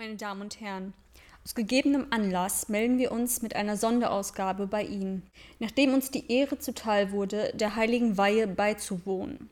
[0.00, 0.94] Meine Damen und Herren,
[1.44, 6.58] aus gegebenem Anlass melden wir uns mit einer Sonderausgabe bei Ihnen, nachdem uns die Ehre
[6.58, 9.50] zuteil wurde, der heiligen Weihe beizuwohnen.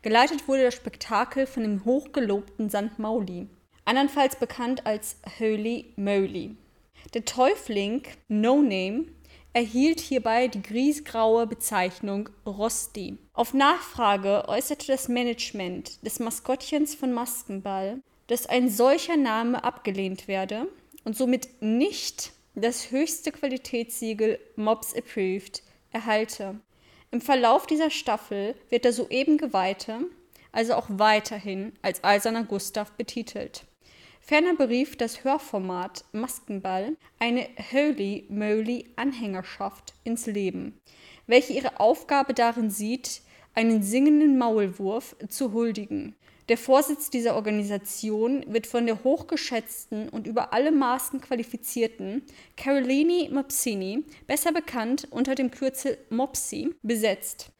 [0.00, 2.98] Geleitet wurde das Spektakel von dem hochgelobten St.
[2.98, 3.46] Mauli,
[3.84, 6.56] andernfalls bekannt als Holy Moly.
[7.12, 9.04] Der Täufling No Name
[9.52, 13.18] erhielt hierbei die griesgraue Bezeichnung Rosti.
[13.34, 20.68] Auf Nachfrage äußerte das Management des Maskottchens von Maskenball, dass ein solcher Name abgelehnt werde
[21.04, 26.60] und somit nicht das höchste Qualitätssiegel Mobs Approved erhalte.
[27.10, 30.06] Im Verlauf dieser Staffel wird der soeben Geweihte
[30.52, 33.66] also auch weiterhin als Eiserner Gustav betitelt.
[34.20, 40.78] Ferner berief das Hörformat Maskenball eine Holy Moly Anhängerschaft ins Leben,
[41.26, 43.22] welche ihre Aufgabe darin sieht,
[43.54, 46.14] einen singenden Maulwurf zu huldigen.
[46.50, 52.22] Der Vorsitz dieser Organisation wird von der hochgeschätzten und über alle Maßen qualifizierten
[52.56, 57.52] Carolini Mopsini, besser bekannt unter dem Kürzel Mopsi, besetzt.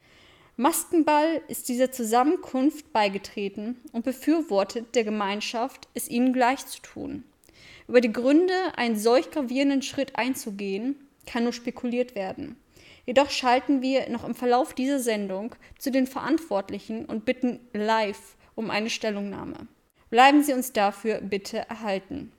[0.57, 7.23] Maskenball ist dieser Zusammenkunft beigetreten und befürwortet der Gemeinschaft, es ihnen gleich zu tun.
[7.87, 12.57] Über die Gründe, einen solch gravierenden Schritt einzugehen, kann nur spekuliert werden.
[13.05, 18.69] Jedoch schalten wir noch im Verlauf dieser Sendung zu den Verantwortlichen und bitten live um
[18.69, 19.67] eine Stellungnahme.
[20.09, 22.31] Bleiben Sie uns dafür bitte erhalten.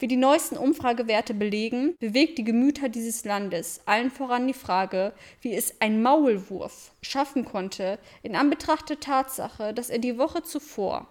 [0.00, 5.54] Wie die neuesten Umfragewerte belegen, bewegt die Gemüter dieses Landes allen voran die Frage, wie
[5.54, 11.08] es ein Maulwurf schaffen konnte, in Anbetracht der Tatsache, dass er die Woche zuvor,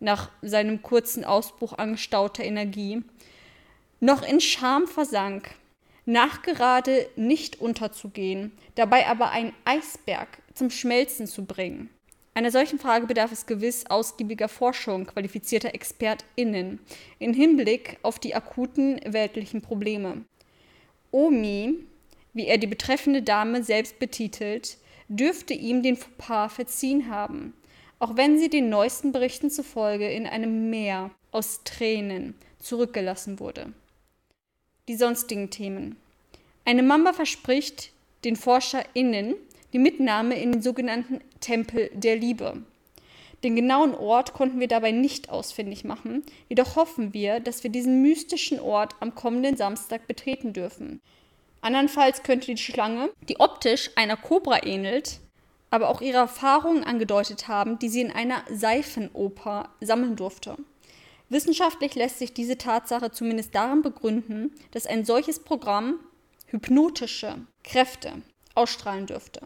[0.00, 3.02] nach seinem kurzen Ausbruch angestauter Energie,
[4.00, 5.54] noch in Scham versank,
[6.04, 11.88] nachgerade nicht unterzugehen, dabei aber einen Eisberg zum Schmelzen zu bringen.
[12.36, 16.80] Einer solchen Frage bedarf es gewiss ausgiebiger Forschung qualifizierter ExpertInnen
[17.18, 20.22] in Hinblick auf die akuten weltlichen Probleme.
[21.10, 21.78] Omi,
[22.34, 24.76] wie er die betreffende Dame selbst betitelt,
[25.08, 27.54] dürfte ihm den Fauxpas verziehen haben,
[28.00, 33.72] auch wenn sie den neuesten Berichten zufolge in einem Meer aus Tränen zurückgelassen wurde.
[34.88, 35.96] Die sonstigen Themen.
[36.66, 37.92] Eine Mamba verspricht
[38.24, 39.36] den ForscherInnen
[39.72, 42.64] die Mitnahme in den sogenannten Tempel der Liebe.
[43.44, 48.02] Den genauen Ort konnten wir dabei nicht ausfindig machen, jedoch hoffen wir, dass wir diesen
[48.02, 51.00] mystischen Ort am kommenden Samstag betreten dürfen.
[51.60, 55.20] Andernfalls könnte die Schlange, die optisch einer Kobra ähnelt,
[55.70, 60.56] aber auch ihre Erfahrungen angedeutet haben, die sie in einer Seifenoper sammeln durfte.
[61.28, 66.00] Wissenschaftlich lässt sich diese Tatsache zumindest darin begründen, dass ein solches Programm
[66.46, 68.14] hypnotische Kräfte
[68.56, 69.42] ausstrahlen dürfte.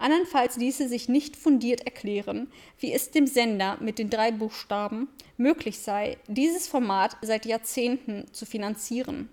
[0.00, 5.80] Andernfalls ließe sich nicht fundiert erklären, wie es dem Sender mit den drei Buchstaben möglich
[5.80, 9.28] sei, dieses Format seit Jahrzehnten zu finanzieren.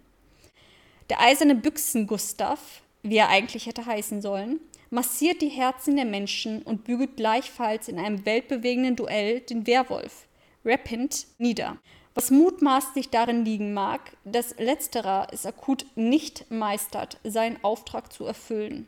[1.10, 6.84] Der eiserne Büchsen-Gustav, wie er eigentlich hätte heißen sollen, massiert die Herzen der Menschen und
[6.84, 10.28] bügelt gleichfalls in einem weltbewegenden Duell den Werwolf,
[10.66, 11.78] Rappint, nieder.
[12.14, 18.88] Was mutmaßlich darin liegen mag, dass letzterer es akut nicht meistert, seinen Auftrag zu erfüllen.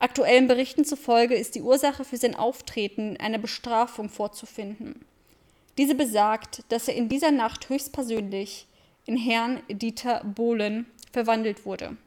[0.00, 5.04] Aktuellen Berichten zufolge ist die Ursache für sein Auftreten einer Bestrafung vorzufinden.
[5.76, 8.66] Diese besagt, dass er in dieser Nacht höchstpersönlich
[9.04, 11.98] in Herrn Dieter Bohlen verwandelt wurde.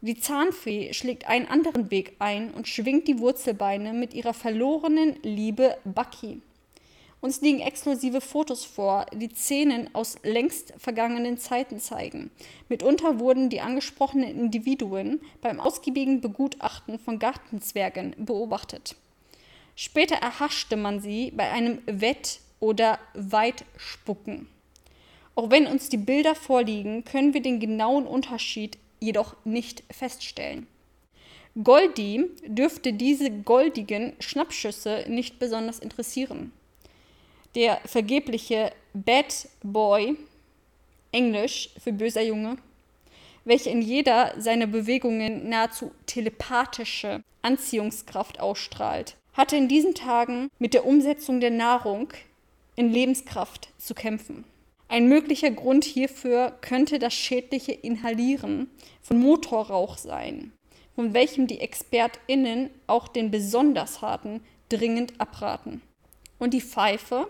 [0.00, 5.78] Die Zahnfee schlägt einen anderen Weg ein und schwingt die Wurzelbeine mit ihrer verlorenen Liebe
[5.84, 6.42] Bucky.
[7.24, 12.30] Uns liegen exklusive Fotos vor, die Szenen aus längst vergangenen Zeiten zeigen.
[12.68, 18.96] Mitunter wurden die angesprochenen Individuen beim ausgiebigen Begutachten von Gartenzwergen beobachtet.
[19.74, 24.46] Später erhaschte man sie bei einem Wett- oder Weitspucken.
[25.34, 30.66] Auch wenn uns die Bilder vorliegen, können wir den genauen Unterschied jedoch nicht feststellen.
[31.62, 36.52] Goldi dürfte diese goldigen Schnappschüsse nicht besonders interessieren
[37.54, 40.16] der vergebliche Bad Boy,
[41.12, 42.56] Englisch für böser Junge,
[43.44, 50.86] welcher in jeder seiner Bewegungen nahezu telepathische Anziehungskraft ausstrahlt, hatte in diesen Tagen mit der
[50.86, 52.12] Umsetzung der Nahrung
[52.76, 54.44] in Lebenskraft zu kämpfen.
[54.88, 58.70] Ein möglicher Grund hierfür könnte das schädliche Inhalieren
[59.02, 60.52] von Motorrauch sein,
[60.94, 65.82] von welchem die ExpertInnen auch den besonders harten dringend abraten.
[66.38, 67.28] Und die Pfeife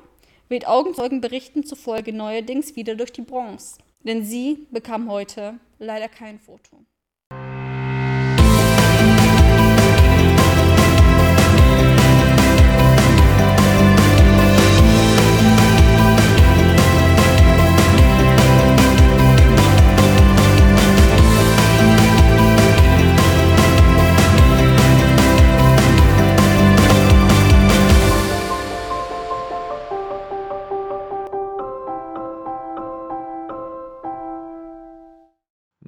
[0.49, 3.79] weht Augenzeugenberichten zufolge neuerdings wieder durch die Bronze.
[4.03, 6.85] Denn sie bekam heute leider kein Foto.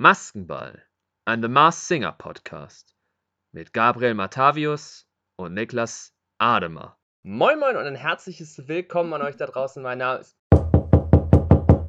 [0.08, 0.85] Maskenball,
[1.25, 2.94] ein The Mars Singer Podcast
[3.50, 5.05] mit Gabriel Matavius
[5.35, 6.97] und Niklas Ademer.
[7.25, 9.82] Moin Moin und ein herzliches Willkommen an euch da draußen.
[9.82, 10.37] Mein Name ist.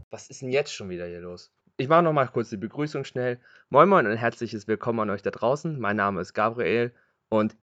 [0.10, 1.54] Was ist denn jetzt schon wieder hier los?
[1.78, 3.40] Ich mache nochmal kurz die Begrüßung schnell.
[3.69, 5.80] Moin Moin und ein herzliches Willkommen an euch da draußen.
[5.80, 6.96] Mein Name ist Gabriel
[7.30, 7.56] und.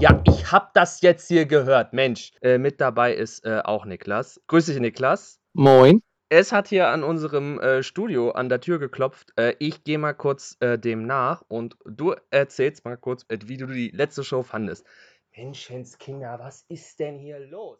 [0.00, 2.32] Ja, ich hab das jetzt hier gehört, Mensch.
[2.42, 4.42] Äh, mit dabei ist äh, auch Niklas.
[4.48, 5.38] Grüß dich, Niklas.
[5.52, 6.02] Moin.
[6.30, 9.32] Es hat hier an unserem äh, Studio an der Tür geklopft.
[9.38, 13.56] Äh, ich gehe mal kurz äh, dem nach und du erzählst mal kurz, äh, wie
[13.56, 14.86] du die letzte Show fandest.
[15.36, 17.78] Menschenskinder, was ist denn hier los?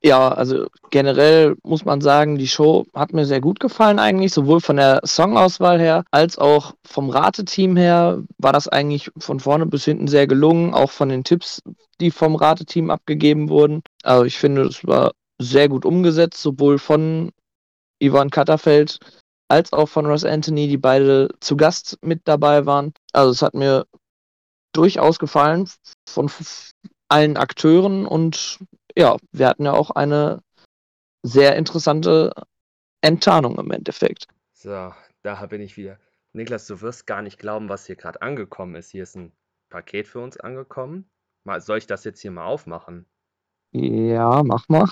[0.00, 4.60] Ja, also generell muss man sagen, die Show hat mir sehr gut gefallen eigentlich, sowohl
[4.60, 9.84] von der Songauswahl her als auch vom Rateteam her war das eigentlich von vorne bis
[9.84, 11.62] hinten sehr gelungen, auch von den Tipps,
[12.00, 13.82] die vom Rateteam abgegeben wurden.
[14.04, 17.32] Also ich finde, es war sehr gut umgesetzt, sowohl von
[18.02, 18.98] Yvonne Katterfeld
[19.48, 22.92] als auch von Ross Anthony, die beide zu Gast mit dabei waren.
[23.12, 23.86] Also es hat mir
[24.72, 25.68] durchaus gefallen
[26.08, 26.30] von
[27.08, 28.58] allen Akteuren und
[28.96, 30.42] ja, wir hatten ja auch eine
[31.22, 32.32] sehr interessante
[33.00, 34.26] Enttarnung im Endeffekt.
[34.52, 34.92] So,
[35.22, 35.98] da bin ich wieder.
[36.32, 38.90] Niklas, du wirst gar nicht glauben, was hier gerade angekommen ist.
[38.90, 39.32] Hier ist ein
[39.70, 41.08] Paket für uns angekommen.
[41.44, 43.06] Mal, soll ich das jetzt hier mal aufmachen?
[43.72, 44.88] Ja, mach mal.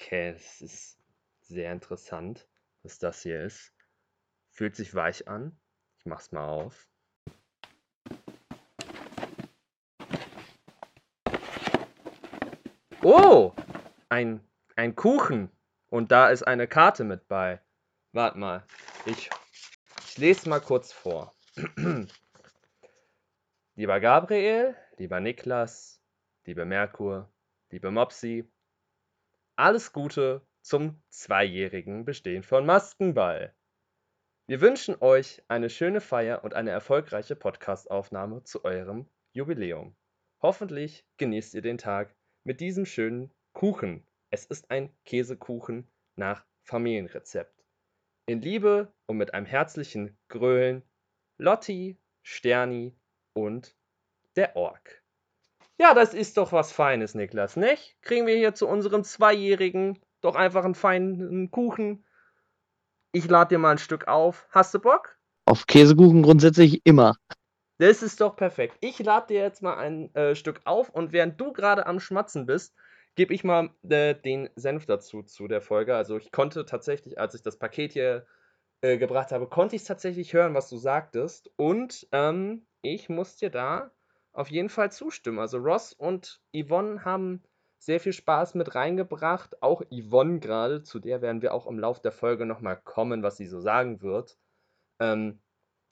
[0.00, 0.96] Okay, das ist
[1.40, 2.46] sehr interessant,
[2.84, 3.74] was das hier ist.
[4.48, 5.58] Fühlt sich weich an.
[5.96, 6.88] Ich mach's mal auf.
[13.02, 13.52] Oh!
[14.08, 14.40] Ein,
[14.76, 15.50] ein Kuchen.
[15.88, 17.60] Und da ist eine Karte mit bei.
[18.12, 18.64] Warte mal.
[19.04, 19.30] Ich,
[20.06, 21.34] ich lese mal kurz vor.
[23.74, 26.00] lieber Gabriel, lieber Niklas,
[26.44, 27.28] lieber Merkur,
[27.70, 28.48] liebe Mopsi,
[29.58, 33.52] alles Gute zum zweijährigen Bestehen von Maskenball.
[34.46, 39.96] Wir wünschen euch eine schöne Feier und eine erfolgreiche Podcastaufnahme zu eurem Jubiläum.
[40.40, 42.14] Hoffentlich genießt ihr den Tag
[42.44, 44.06] mit diesem schönen Kuchen.
[44.30, 47.64] Es ist ein Käsekuchen nach Familienrezept.
[48.26, 50.84] In Liebe und mit einem herzlichen Grölen
[51.36, 52.96] Lotti, Sterni
[53.32, 53.76] und
[54.36, 54.97] der Ork.
[55.80, 57.96] Ja, das ist doch was Feines, Niklas, nicht?
[58.02, 62.04] Kriegen wir hier zu unserem Zweijährigen doch einfach einen feinen Kuchen.
[63.12, 64.48] Ich lade dir mal ein Stück auf.
[64.50, 65.16] Hast du Bock?
[65.46, 67.14] Auf Käsekuchen grundsätzlich immer.
[67.78, 68.76] Das ist doch perfekt.
[68.80, 72.44] Ich lade dir jetzt mal ein äh, Stück auf und während du gerade am Schmatzen
[72.44, 72.74] bist,
[73.14, 75.94] gebe ich mal äh, den Senf dazu zu der Folge.
[75.94, 78.26] Also ich konnte tatsächlich, als ich das Paket hier
[78.80, 81.52] äh, gebracht habe, konnte ich tatsächlich hören, was du sagtest.
[81.56, 83.92] Und ähm, ich muss dir da
[84.38, 85.40] auf jeden Fall zustimmen.
[85.40, 87.42] Also Ross und Yvonne haben
[87.78, 89.60] sehr viel Spaß mit reingebracht.
[89.62, 93.36] Auch Yvonne gerade, zu der werden wir auch im Laufe der Folge nochmal kommen, was
[93.36, 94.38] sie so sagen wird.
[95.00, 95.40] Ähm,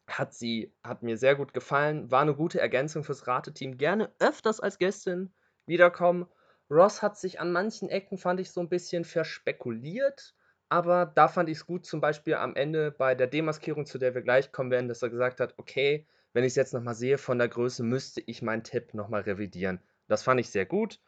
[0.06, 3.78] hat sie, hat mir sehr gut gefallen, war eine gute Ergänzung fürs Rateteam.
[3.78, 5.32] Gerne öfters als Gästin
[5.66, 6.26] wiederkommen.
[6.70, 10.36] Ross hat sich an manchen Ecken, fand ich, so ein bisschen verspekuliert,
[10.69, 14.15] aber da fand ich es gut, zum Beispiel am Ende bei der Demaskierung, zu der
[14.15, 17.16] wir gleich kommen werden, dass er gesagt hat, okay, wenn ich es jetzt nochmal sehe
[17.16, 19.81] von der Größe, müsste ich meinen Tipp nochmal revidieren.
[20.06, 21.00] Das fand ich sehr gut.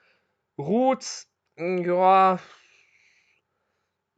[0.57, 2.41] Roots, hm, ja,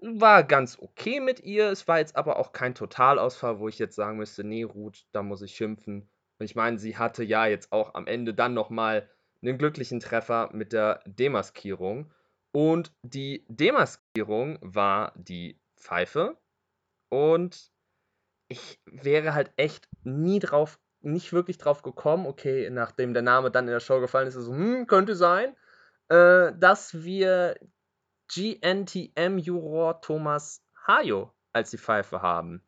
[0.00, 1.68] war ganz okay mit ihr.
[1.68, 5.24] Es war jetzt aber auch kein Totalausfall, wo ich jetzt sagen müsste, nee, Ruth, da
[5.24, 6.08] muss ich schimpfen.
[6.38, 9.10] Und ich meine, sie hatte ja jetzt auch am Ende dann nochmal
[9.42, 12.14] einen glücklichen Treffer mit der Demaskierung.
[12.52, 16.38] Und die Demaskierung war die Pfeife.
[17.08, 17.72] Und
[18.46, 23.66] ich wäre halt echt nie drauf nicht wirklich drauf gekommen, okay, nachdem der Name dann
[23.66, 25.56] in der Show gefallen ist, ist so, hm, könnte sein,
[26.08, 27.56] äh, dass wir
[28.32, 32.62] GNTM-Juror Thomas Hayo als die Pfeife haben.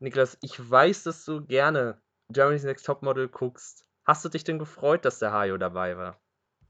[0.00, 3.84] Niklas, ich weiß, dass du gerne Germany's Next Topmodel guckst.
[4.04, 6.20] Hast du dich denn gefreut, dass der Hayo dabei war?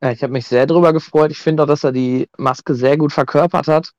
[0.03, 1.31] Ja, ich habe mich sehr darüber gefreut.
[1.31, 3.93] Ich finde auch, dass er die Maske sehr gut verkörpert hat.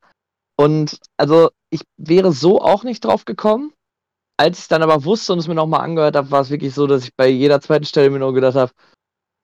[0.56, 3.72] Und also ich wäre so auch nicht drauf gekommen.
[4.36, 6.86] Als ich dann aber wusste und es mir nochmal angehört habe, war es wirklich so,
[6.86, 8.72] dass ich bei jeder zweiten Stelle mir nur gedacht habe,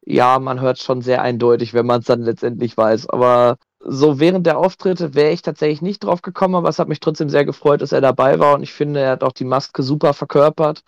[0.05, 3.09] ja, man hört schon sehr eindeutig, wenn man es dann letztendlich weiß.
[3.11, 7.01] Aber so während der Auftritte wäre ich tatsächlich nicht drauf gekommen, aber es hat mich
[7.01, 9.83] trotzdem sehr gefreut, dass er dabei war und ich finde, er hat auch die Maske
[9.83, 10.83] super verkörpert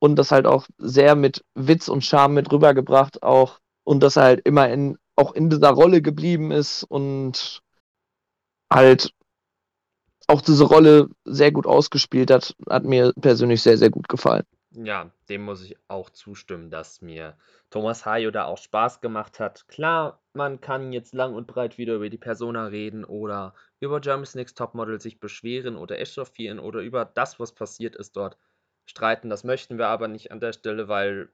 [0.00, 4.24] und das halt auch sehr mit Witz und Charme mit rübergebracht auch und dass er
[4.24, 7.62] halt immer in, auch in dieser Rolle geblieben ist und
[8.72, 9.12] halt
[10.26, 14.44] auch diese Rolle sehr gut ausgespielt hat, hat mir persönlich sehr, sehr gut gefallen.
[14.72, 17.36] Ja, dem muss ich auch zustimmen, dass mir
[17.70, 19.66] Thomas Hayo da auch Spaß gemacht hat.
[19.66, 24.36] Klar, man kann jetzt lang und breit wieder über die Persona reden oder über Germany's
[24.36, 28.36] Next Topmodel sich beschweren oder echauffieren oder über das, was passiert ist dort
[28.86, 29.28] streiten.
[29.28, 31.32] Das möchten wir aber nicht an der Stelle, weil,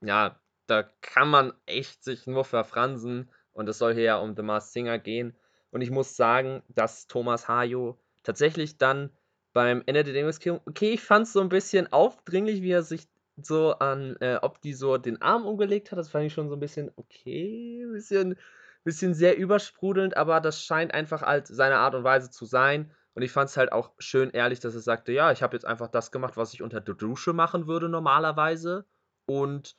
[0.00, 4.42] ja, da kann man echt sich nur verfransen und es soll hier ja um The
[4.42, 5.36] Masked Singer gehen.
[5.70, 9.10] Und ich muss sagen, dass Thomas Hayo tatsächlich dann
[9.52, 13.08] beim Ende der Demos, okay, ich fand es so ein bisschen aufdringlich, wie er sich
[13.36, 15.98] so an, äh, ob die so den Arm umgelegt hat.
[15.98, 18.36] Das fand ich schon so ein bisschen, okay, ein bisschen,
[18.84, 22.92] bisschen sehr übersprudelnd, aber das scheint einfach halt seine Art und Weise zu sein.
[23.14, 25.64] Und ich fand es halt auch schön ehrlich, dass er sagte, ja, ich habe jetzt
[25.64, 28.86] einfach das gemacht, was ich unter der Dusche machen würde normalerweise.
[29.26, 29.76] Und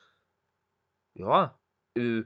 [1.13, 1.60] ja,
[1.96, 2.24] äh,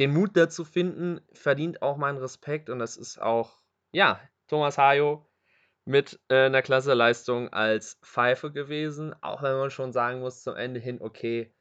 [0.00, 2.70] den Mut dazu finden, verdient auch meinen Respekt.
[2.70, 3.60] Und das ist auch,
[3.92, 5.26] ja, Thomas Hayo
[5.84, 10.56] mit äh, einer klasse Leistung als Pfeife gewesen, auch wenn man schon sagen muss zum
[10.56, 11.54] Ende hin, okay,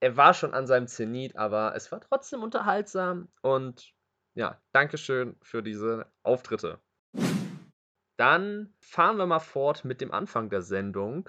[0.00, 3.92] er war schon an seinem Zenit, aber es war trotzdem unterhaltsam und
[4.34, 6.80] ja, Dankeschön für diese Auftritte.
[8.16, 11.28] Dann fahren wir mal fort mit dem Anfang der Sendung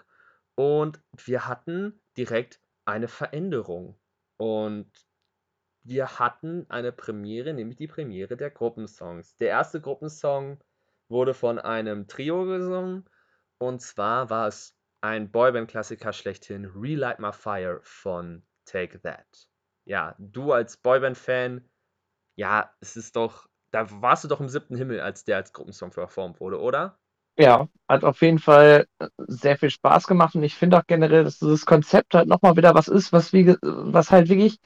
[0.55, 3.99] und wir hatten direkt eine Veränderung
[4.37, 4.91] und
[5.83, 9.35] wir hatten eine Premiere, nämlich die Premiere der Gruppensongs.
[9.37, 10.63] Der erste Gruppensong
[11.09, 13.05] wurde von einem Trio gesungen.
[13.59, 19.25] Und zwar war es ein Boyband-Klassiker schlechthin, Relight My Fire von Take That.
[19.85, 21.69] Ja, du als Boyband-Fan,
[22.37, 25.91] ja, es ist doch, da warst du doch im siebten Himmel, als der als Gruppensong
[25.91, 26.97] performt wurde, oder?
[27.37, 31.23] Ja, hat auf jeden Fall äh, sehr viel Spaß gemacht und ich finde auch generell,
[31.23, 34.59] dass dieses Konzept halt nochmal wieder was ist, was, wie, was halt wirklich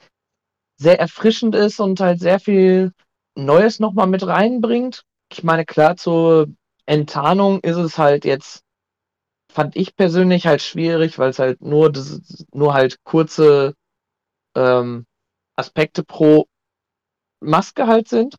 [0.76, 2.92] sehr erfrischend ist und halt sehr viel
[3.34, 6.48] Neues nochmal mit reinbringt ich meine, klar, zur
[6.86, 8.62] Enttarnung ist es halt jetzt,
[9.52, 13.74] fand ich persönlich halt schwierig, weil es halt nur, das, nur halt kurze
[14.56, 15.06] ähm,
[15.56, 16.46] Aspekte pro
[17.40, 18.36] Maske halt sind.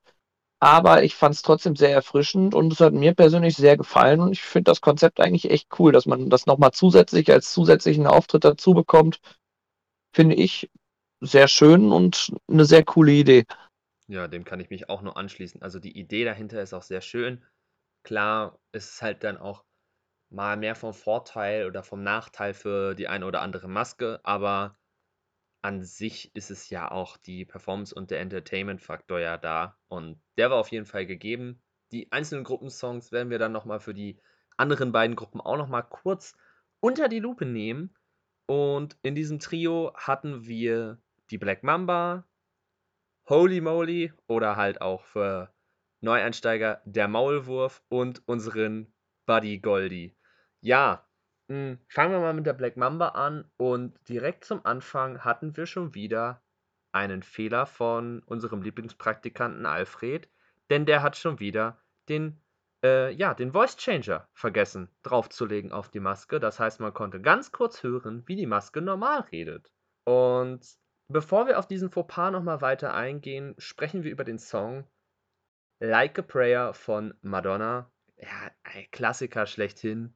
[0.62, 4.34] Aber ich fand es trotzdem sehr erfrischend und es hat mir persönlich sehr gefallen und
[4.34, 8.44] ich finde das Konzept eigentlich echt cool, dass man das nochmal zusätzlich als zusätzlichen Auftritt
[8.44, 9.20] dazu bekommt.
[10.14, 10.70] Finde ich
[11.22, 13.46] sehr schön und eine sehr coole Idee.
[14.10, 15.62] Ja, dem kann ich mich auch nur anschließen.
[15.62, 17.46] Also die Idee dahinter ist auch sehr schön.
[18.04, 19.64] Klar ist es halt dann auch
[20.32, 24.80] mal mehr vom Vorteil oder vom Nachteil für die eine oder andere Maske, aber
[25.62, 30.50] an sich ist es ja auch die Performance und der Entertainment-Faktor ja da und der
[30.50, 31.62] war auf jeden Fall gegeben.
[31.92, 34.20] Die einzelnen Gruppensongs werden wir dann nochmal für die
[34.58, 36.36] anderen beiden Gruppen auch nochmal kurz
[36.80, 37.96] unter die Lupe nehmen.
[38.48, 41.00] Und in diesem Trio hatten wir
[41.30, 42.26] die Black Mamba,
[43.30, 45.54] Holy Moly oder halt auch für
[46.02, 48.92] Neueinsteiger der Maulwurf und unseren
[49.28, 50.18] Buddy Goldie.
[50.62, 51.08] Ja,
[51.48, 55.56] mh, hm, fangen wir mal mit der Black Mamba an und direkt zum Anfang hatten
[55.56, 56.42] wir schon wieder
[56.92, 60.28] einen Fehler von unserem Lieblingspraktikanten Alfred,
[60.72, 62.42] denn der hat schon wieder den
[62.84, 66.40] äh, ja, den Voice Changer vergessen draufzulegen auf die Maske.
[66.40, 69.72] Das heißt, man konnte ganz kurz hören, wie die Maske normal redet.
[70.06, 70.66] Und
[71.12, 74.86] Bevor wir auf diesen Fauxpas nochmal weiter eingehen, sprechen wir über den Song
[75.80, 77.90] Like a Prayer von Madonna.
[78.18, 80.14] Ja, ein Klassiker schlechthin.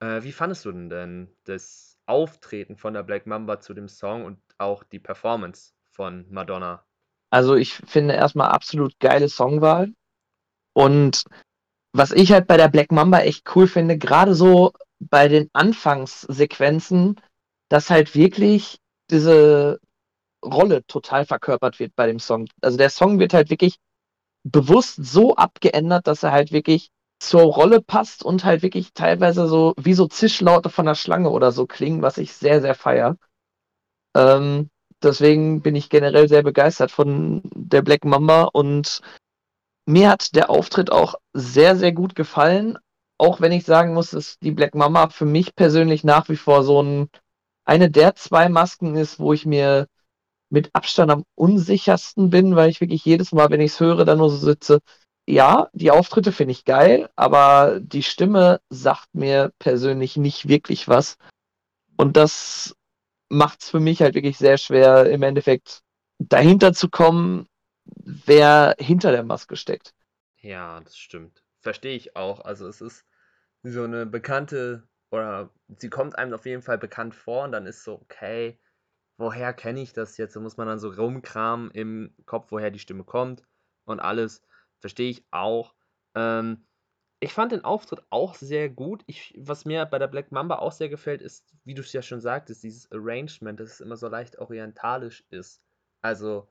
[0.00, 4.24] Äh, wie fandest du denn, denn das Auftreten von der Black Mamba zu dem Song
[4.24, 6.86] und auch die Performance von Madonna?
[7.30, 9.92] Also ich finde erstmal absolut geile Songwahl.
[10.72, 11.24] Und
[11.92, 17.20] was ich halt bei der Black Mamba echt cool finde, gerade so bei den Anfangssequenzen,
[17.68, 18.78] dass halt wirklich
[19.10, 19.80] diese
[20.44, 22.46] Rolle total verkörpert wird bei dem Song.
[22.60, 23.76] Also der Song wird halt wirklich
[24.44, 29.74] bewusst so abgeändert, dass er halt wirklich zur Rolle passt und halt wirklich teilweise so
[29.76, 33.16] wie so Zischlaute von der Schlange oder so klingen, was ich sehr, sehr feier.
[34.16, 34.70] Ähm,
[35.02, 39.02] deswegen bin ich generell sehr begeistert von der Black Mamba und
[39.86, 42.78] mir hat der Auftritt auch sehr, sehr gut gefallen.
[43.18, 46.64] Auch wenn ich sagen muss, dass die Black Mamba für mich persönlich nach wie vor
[46.64, 47.10] so ein,
[47.66, 49.86] eine der zwei Masken ist, wo ich mir
[50.50, 54.18] mit Abstand am unsichersten bin, weil ich wirklich jedes Mal, wenn ich es höre, dann
[54.18, 54.80] nur so sitze.
[55.26, 61.16] Ja, die Auftritte finde ich geil, aber die Stimme sagt mir persönlich nicht wirklich was.
[61.96, 62.74] Und das
[63.28, 65.82] macht es für mich halt wirklich sehr schwer, im Endeffekt
[66.18, 67.46] dahinter zu kommen,
[67.84, 69.92] wer hinter der Maske steckt.
[70.40, 71.42] Ja, das stimmt.
[71.60, 72.40] Verstehe ich auch.
[72.40, 73.04] Also es ist
[73.62, 77.84] so eine bekannte, oder sie kommt einem auf jeden Fall bekannt vor und dann ist
[77.84, 78.58] so, okay,
[79.20, 80.36] woher kenne ich das jetzt?
[80.36, 83.44] Da muss man dann so rumkramen im Kopf, woher die Stimme kommt
[83.84, 84.42] und alles.
[84.80, 85.74] Verstehe ich auch.
[86.14, 86.66] Ähm,
[87.22, 89.02] Ich fand den Auftritt auch sehr gut.
[89.06, 92.02] Ich, was mir bei der Black Mamba auch sehr gefällt, ist, wie du es ja
[92.02, 95.62] schon sagtest, dieses Arrangement, dass es immer so leicht orientalisch ist.
[96.02, 96.48] Also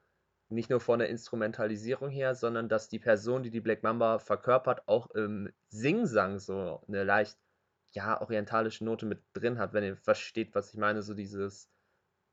[0.49, 4.87] nicht nur von der Instrumentalisierung her, sondern dass die Person, die die Black Mamba verkörpert,
[4.87, 7.37] auch im Singsang so eine leicht,
[7.93, 11.01] ja, orientalische Note mit drin hat, wenn ihr versteht, was ich meine.
[11.03, 11.69] So dieses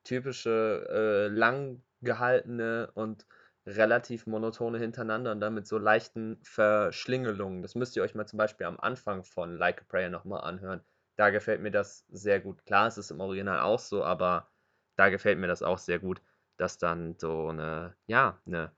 [0.07, 3.27] typische, äh, lang gehaltene und
[3.67, 7.63] relativ monotone hintereinander und dann mit so leichten Verschlingelungen.
[7.63, 10.83] Das müsst ihr euch mal zum Beispiel am Anfang von Like a Prayer nochmal anhören.
[11.17, 12.65] Da gefällt mir das sehr gut.
[12.65, 14.51] Klar, es ist im Original auch so, aber
[14.97, 16.23] da gefällt mir das auch sehr gut,
[16.57, 18.73] dass dann so eine, ja, eine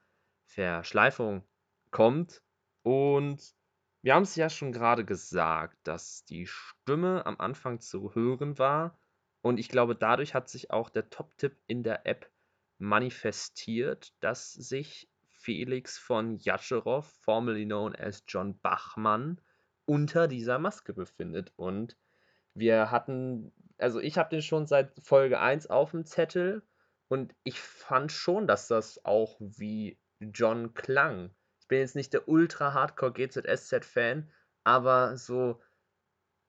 [0.46, 1.44] Verschleifung
[1.90, 2.42] kommt.
[2.82, 3.54] Und
[4.02, 8.98] wir haben es ja schon gerade gesagt, dass die Stimme am Anfang zu hören war.
[9.48, 12.30] Und ich glaube, dadurch hat sich auch der Top-Tipp in der App
[12.76, 19.40] manifestiert, dass sich Felix von Jascherow, formerly known as John Bachmann,
[19.86, 21.54] unter dieser Maske befindet.
[21.56, 21.96] Und
[22.52, 26.60] wir hatten, also ich habe den schon seit Folge 1 auf dem Zettel
[27.08, 31.30] und ich fand schon, dass das auch wie John klang.
[31.62, 34.30] Ich bin jetzt nicht der ultra hardcore GZSZ-Fan,
[34.64, 35.58] aber so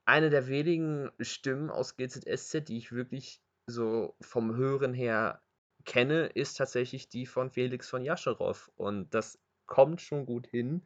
[0.09, 5.41] eine der wenigen Stimmen aus GZSZ, die ich wirklich so vom Hören her
[5.85, 8.71] kenne, ist tatsächlich die von Felix von Jascherow.
[8.75, 10.81] Und das kommt schon gut hin.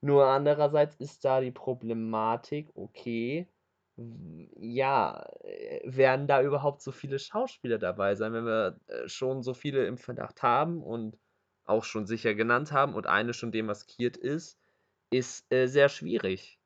[0.00, 3.48] Nur andererseits ist da die Problematik, okay,
[3.96, 9.52] ja, äh, werden da überhaupt so viele Schauspieler dabei sein, wenn wir äh, schon so
[9.54, 11.18] viele im Verdacht haben und
[11.64, 14.58] auch schon sicher genannt haben und eine schon demaskiert ist,
[15.10, 16.58] ist äh, sehr schwierig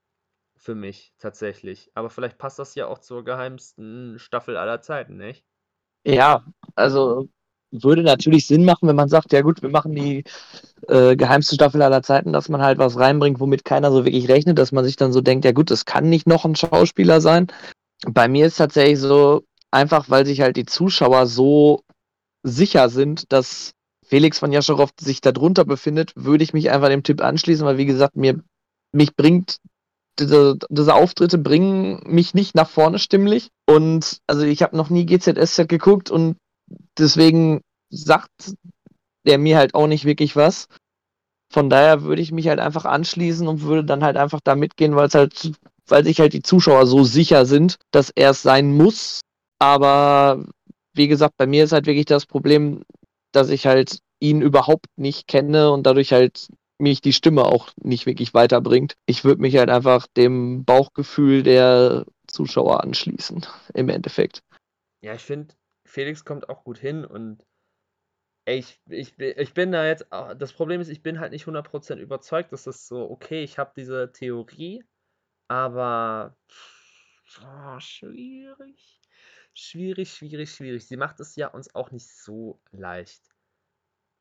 [0.59, 1.91] für mich tatsächlich.
[1.95, 5.45] Aber vielleicht passt das ja auch zur geheimsten Staffel aller Zeiten, nicht?
[6.05, 7.29] Ja, also
[7.71, 10.25] würde natürlich Sinn machen, wenn man sagt, ja gut, wir machen die
[10.89, 14.59] äh, geheimste Staffel aller Zeiten, dass man halt was reinbringt, womit keiner so wirklich rechnet,
[14.59, 17.49] dass man sich dann so denkt, ja gut, das kann nicht noch ein Schauspieler sein.
[18.07, 21.83] Bei mir ist tatsächlich so, einfach weil sich halt die Zuschauer so
[22.43, 23.73] sicher sind, dass
[24.07, 27.87] Felix von Jascherow sich darunter befindet, würde ich mich einfach dem Tipp anschließen, weil wie
[27.87, 28.41] gesagt, mir
[28.93, 29.59] mich bringt
[30.19, 33.51] diese, diese Auftritte bringen mich nicht nach vorne stimmlich.
[33.67, 36.37] Und also ich habe noch nie GZSZ geguckt und
[36.99, 38.55] deswegen sagt
[39.27, 40.67] der mir halt auch nicht wirklich was.
[41.53, 44.97] Von daher würde ich mich halt einfach anschließen und würde dann halt einfach da mitgehen,
[44.97, 45.53] weil es halt,
[45.87, 49.21] weil sich halt die Zuschauer so sicher sind, dass er es sein muss.
[49.59, 50.45] Aber
[50.95, 52.83] wie gesagt, bei mir ist halt wirklich das Problem,
[53.33, 58.07] dass ich halt ihn überhaupt nicht kenne und dadurch halt mich die Stimme auch nicht
[58.07, 58.95] wirklich weiterbringt.
[59.07, 64.43] Ich würde mich halt einfach dem Bauchgefühl der Zuschauer anschließen, im Endeffekt.
[65.01, 67.45] Ja, ich finde, Felix kommt auch gut hin und
[68.45, 71.97] ey, ich, ich, ich bin da jetzt, das Problem ist, ich bin halt nicht 100%
[71.97, 74.85] überzeugt, dass das so, okay, ich habe diese Theorie,
[75.49, 76.37] aber
[77.43, 79.01] oh, schwierig.
[79.55, 80.87] Schwierig, schwierig, schwierig.
[80.87, 83.23] Sie macht es ja uns auch nicht so leicht.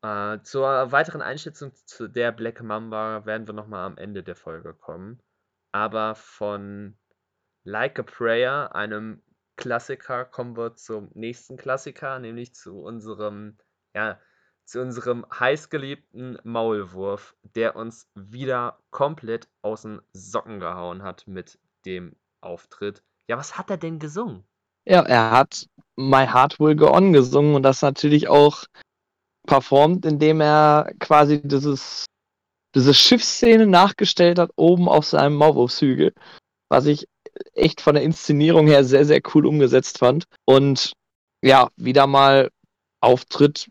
[0.04, 4.74] Äh, zur weiteren Einschätzung zu der Black Mamba werden wir nochmal am Ende der Folge
[4.74, 5.20] kommen.
[5.72, 6.98] Aber von
[7.64, 9.22] Like a Prayer, einem
[9.58, 13.58] Klassiker kommen wir zum nächsten Klassiker, nämlich zu unserem,
[13.96, 14.20] ja,
[14.66, 22.16] zu unserem heißgeliebten Maulwurf, der uns wieder komplett aus den Socken gehauen hat mit dem
[22.42, 23.04] Auftritt.
[23.28, 24.44] Ja, was hat er denn gesungen?
[24.86, 28.64] Ja, er hat My Heart Will Go On gesungen und das natürlich auch
[29.48, 32.06] performt, indem er quasi dieses,
[32.76, 36.14] diese Schiffsszene nachgestellt hat, oben auf seinem Maulwurfshügel.
[36.70, 37.08] Was ich
[37.54, 40.26] echt von der Inszenierung her sehr, sehr cool umgesetzt fand.
[40.46, 40.94] Und
[41.44, 42.52] ja, wieder mal
[43.02, 43.70] Auftritt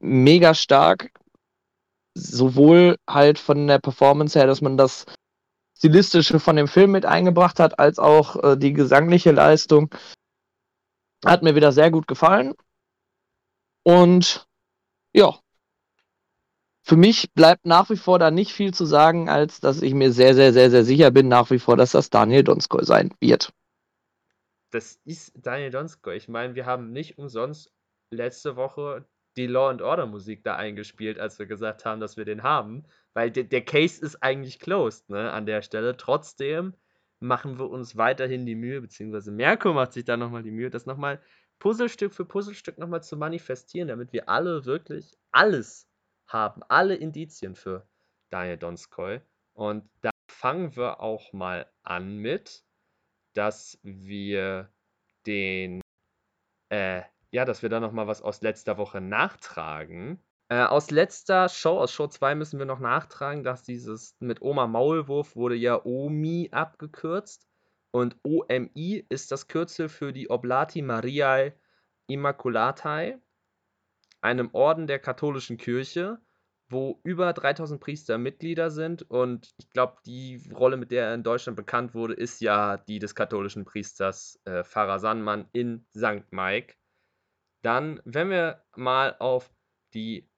[0.00, 1.10] mega stark.
[2.14, 5.04] Sowohl halt von der Performance her, dass man das
[5.76, 9.94] Stilistische von dem Film mit eingebracht hat, als auch äh, die gesangliche Leistung.
[11.24, 12.54] Hat mir wieder sehr gut gefallen.
[13.84, 14.47] Und
[15.12, 15.38] ja,
[16.88, 20.10] für mich bleibt nach wie vor da nicht viel zu sagen, als dass ich mir
[20.10, 23.52] sehr, sehr, sehr, sehr sicher bin, nach wie vor, dass das Daniel Donskoy sein wird.
[24.70, 26.16] Das ist Daniel Donskoy.
[26.16, 27.72] Ich meine, wir haben nicht umsonst
[28.10, 32.24] letzte Woche die Law and Order Musik da eingespielt, als wir gesagt haben, dass wir
[32.24, 35.96] den haben, weil der, der Case ist eigentlich closed, ne, an der Stelle.
[35.96, 36.74] Trotzdem
[37.20, 40.86] machen wir uns weiterhin die Mühe, beziehungsweise Merko macht sich da nochmal die Mühe, das
[40.86, 41.20] nochmal
[41.58, 45.88] Puzzlestück für Puzzlestück nochmal zu manifestieren, damit wir alle wirklich alles
[46.28, 47.86] haben alle Indizien für
[48.30, 49.20] Daniel Donskoy.
[49.54, 52.64] Und da fangen wir auch mal an mit,
[53.34, 54.70] dass wir
[55.26, 55.80] den,
[56.70, 60.22] äh, ja, dass wir da nochmal was aus letzter Woche nachtragen.
[60.50, 64.66] Äh, aus letzter Show, aus Show 2 müssen wir noch nachtragen, dass dieses mit Oma
[64.66, 67.46] Maulwurf wurde ja OMI abgekürzt.
[67.90, 71.52] Und OMI ist das Kürzel für die Oblati Mariae
[72.06, 73.20] Immaculatae,
[74.20, 76.18] einem Orden der katholischen Kirche,
[76.70, 79.08] wo über 3000 Priester Mitglieder sind.
[79.10, 82.98] Und ich glaube, die Rolle, mit der er in Deutschland bekannt wurde, ist ja die
[82.98, 86.30] des katholischen Priesters äh, Pfarrer Sandmann in St.
[86.30, 86.74] Mike.
[87.62, 89.50] Dann, wenn wir mal auf
[89.94, 90.28] die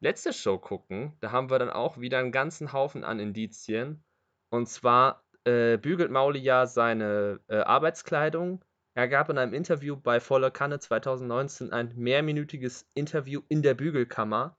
[0.00, 4.04] letzte Show gucken, da haben wir dann auch wieder einen ganzen Haufen an Indizien.
[4.50, 8.64] Und zwar äh, bügelt Mauli ja seine äh, Arbeitskleidung.
[8.94, 14.58] Er gab in einem Interview bei Voller Kanne 2019 ein mehrminütiges Interview in der Bügelkammer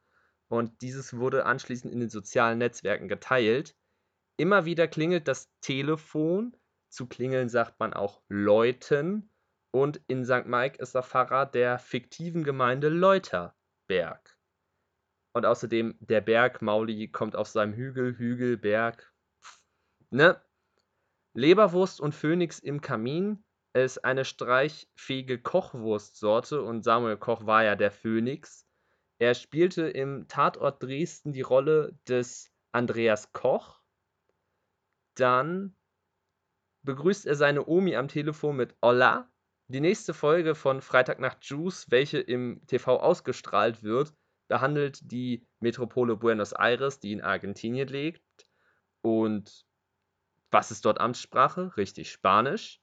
[0.52, 3.76] und dieses wurde anschließend in den sozialen Netzwerken geteilt.
[4.38, 6.58] Immer wieder klingelt das Telefon.
[6.90, 9.32] Zu klingeln sagt man auch läuten.
[9.74, 10.48] Und in St.
[10.48, 14.38] Mike ist der Pfarrer der fiktiven Gemeinde Leuterberg.
[15.34, 19.14] Und außerdem der Berg Mauli kommt aus seinem Hügel, Hügel, Berg.
[20.10, 20.42] Ne?
[21.34, 27.92] Leberwurst und Phönix im Kamin ist eine streichfähige Kochwurstsorte und Samuel Koch war ja der
[27.92, 28.68] Phönix.
[29.18, 33.80] Er spielte im Tatort Dresden die Rolle des Andreas Koch.
[35.16, 35.76] Dann
[36.84, 39.32] begrüßt er seine Omi am Telefon mit Olla.
[39.68, 44.14] Die nächste Folge von Freitagnacht Juice, welche im TV ausgestrahlt wird,
[44.50, 48.22] behandelt die Metropole Buenos Aires, die in Argentinien liegt.
[49.02, 49.66] Und
[50.52, 51.76] was ist dort Amtssprache?
[51.78, 52.82] Richtig, Spanisch.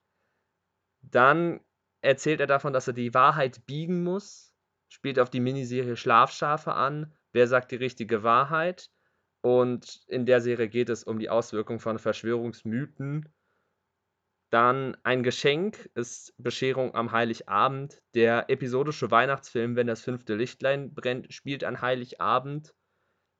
[1.02, 1.60] Dann
[2.00, 4.52] erzählt er davon, dass er die Wahrheit biegen muss,
[4.88, 7.14] spielt auf die Miniserie Schlafschafe an.
[7.32, 8.90] Wer sagt die richtige Wahrheit?
[9.42, 13.32] Und in der Serie geht es um die Auswirkungen von Verschwörungsmythen
[14.50, 18.02] dann ein Geschenk ist Bescherung am Heiligabend.
[18.14, 22.74] Der episodische Weihnachtsfilm Wenn das fünfte Lichtlein brennt, spielt an Heiligabend.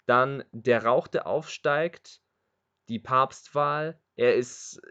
[0.06, 2.20] Dann Der Rauch, der aufsteigt.
[2.88, 3.98] Die Papstwahl.
[4.18, 4.83] Er ist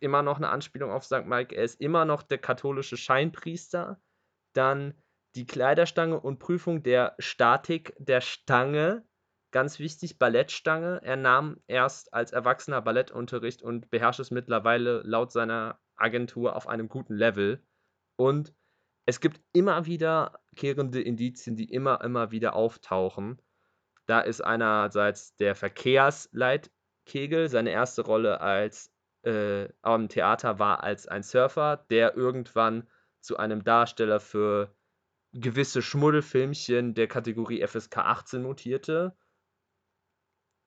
[0.00, 1.24] immer noch eine Anspielung auf St.
[1.24, 1.56] Mike.
[1.56, 3.98] Er ist immer noch der katholische Scheinpriester.
[4.52, 4.92] Dann
[5.34, 9.02] die Kleiderstange und Prüfung der Statik der Stange.
[9.52, 11.00] Ganz wichtig, Ballettstange.
[11.02, 16.90] Er nahm erst als Erwachsener Ballettunterricht und beherrscht es mittlerweile laut seiner Agentur auf einem
[16.90, 17.64] guten Level.
[18.16, 18.54] Und
[19.06, 23.40] es gibt immer wiederkehrende Indizien, die immer, immer wieder auftauchen.
[24.04, 25.54] Da ist einerseits der
[27.04, 27.48] Verkehrsleitkegel.
[27.48, 32.88] Seine erste Rolle als äh, am Theater war als ein Surfer, der irgendwann
[33.20, 34.74] zu einem Darsteller für
[35.32, 39.16] gewisse Schmuddelfilmchen der Kategorie FSK 18 mutierte.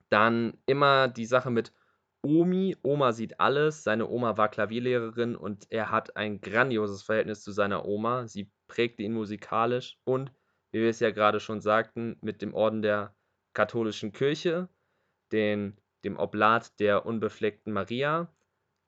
[0.10, 1.74] Dann immer die Sache mit
[2.24, 2.76] Omi.
[2.82, 3.84] Oma sieht alles.
[3.84, 8.28] Seine Oma war Klavierlehrerin und er hat ein grandioses Verhältnis zu seiner Oma.
[8.28, 10.32] Sie prägte ihn musikalisch und,
[10.72, 13.16] wie wir es ja gerade schon sagten, mit dem Orden der
[13.54, 14.68] katholischen Kirche,
[15.32, 18.34] den, dem Oblat der unbefleckten Maria.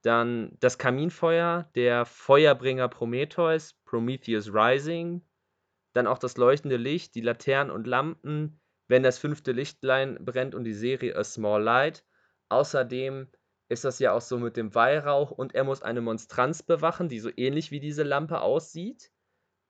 [0.02, 5.22] Dann das Kaminfeuer, der Feuerbringer Prometheus, Prometheus Rising.
[5.94, 10.64] Dann auch das leuchtende Licht, die Laternen und Lampen, wenn das fünfte Lichtlein brennt und
[10.64, 12.06] die Serie A Small Light.
[12.50, 13.28] Außerdem
[13.70, 17.20] ist das ja auch so mit dem Weihrauch und er muss eine Monstranz bewachen, die
[17.20, 19.12] so ähnlich wie diese Lampe aussieht.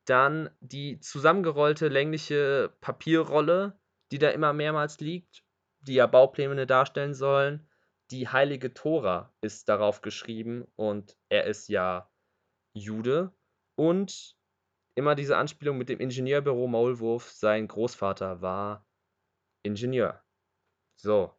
[0.06, 3.78] Dann die zusammengerollte längliche Papierrolle,
[4.12, 5.44] die da immer mehrmals liegt,
[5.90, 7.68] die ja Baupläne darstellen sollen.
[8.12, 12.10] Die heilige Tora ist darauf geschrieben und er ist ja
[12.74, 13.34] Jude.
[13.76, 14.38] Und
[14.96, 18.88] immer diese Anspielung mit dem Ingenieurbüro Maulwurf, sein Großvater war
[19.64, 20.24] Ingenieur.
[20.96, 21.34] So.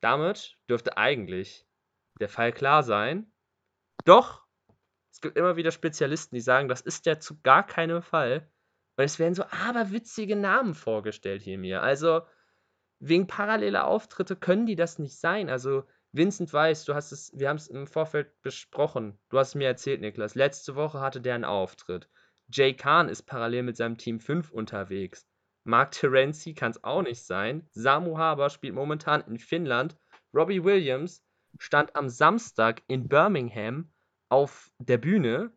[0.00, 1.66] Damit dürfte eigentlich
[2.20, 3.32] der Fall klar sein.
[4.04, 4.46] Doch,
[5.10, 8.50] es gibt immer wieder Spezialisten, die sagen, das ist ja zu gar keinem Fall.
[8.96, 11.82] Weil es werden so aberwitzige Namen vorgestellt hier mir.
[11.82, 12.22] Also,
[13.00, 15.48] wegen paralleler Auftritte können die das nicht sein.
[15.48, 19.18] Also, Vincent Weiss, du hast es, wir haben es im Vorfeld besprochen.
[19.28, 20.34] Du hast es mir erzählt, Niklas.
[20.34, 22.08] Letzte Woche hatte der einen Auftritt.
[22.50, 25.26] Jay Kahn ist parallel mit seinem Team 5 unterwegs.
[25.64, 27.68] Mark Terenzi kann es auch nicht sein.
[27.72, 29.98] Samu Haber spielt momentan in Finnland.
[30.34, 31.22] Robbie Williams
[31.58, 33.92] stand am Samstag in Birmingham
[34.30, 35.52] auf der Bühne.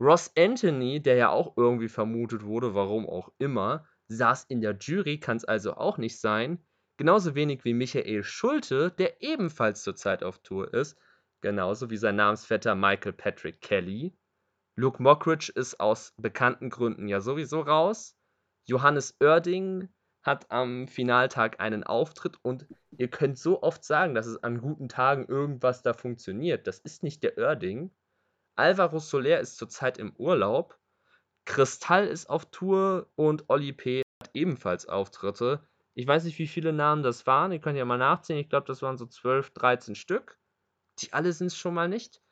[0.00, 5.18] Ross Anthony, der ja auch irgendwie vermutet wurde, warum auch immer, saß in der Jury,
[5.18, 6.64] kann es also auch nicht sein.
[6.98, 10.98] Genauso wenig wie Michael Schulte, der ebenfalls zurzeit auf Tour ist.
[11.42, 14.16] Genauso wie sein Namensvetter Michael Patrick Kelly.
[14.76, 18.16] Luke Mockridge ist aus bekannten Gründen ja sowieso raus.
[18.64, 19.88] Johannes Oerding
[20.22, 24.88] hat am Finaltag einen Auftritt und ihr könnt so oft sagen, dass es an guten
[24.88, 26.66] Tagen irgendwas da funktioniert.
[26.66, 27.90] Das ist nicht der Oerding.
[28.56, 30.78] Alvaro Soler ist zurzeit im Urlaub.
[31.44, 34.02] Kristall ist auf Tour und Oli P.
[34.22, 35.60] hat ebenfalls Auftritte.
[35.98, 37.52] Ich weiß nicht, wie viele Namen das waren.
[37.52, 38.38] Ihr könnt ja mal nachzählen.
[38.38, 40.38] Ich glaube, das waren so 12, 13 Stück.
[40.98, 42.22] Die alle sind es schon mal nicht.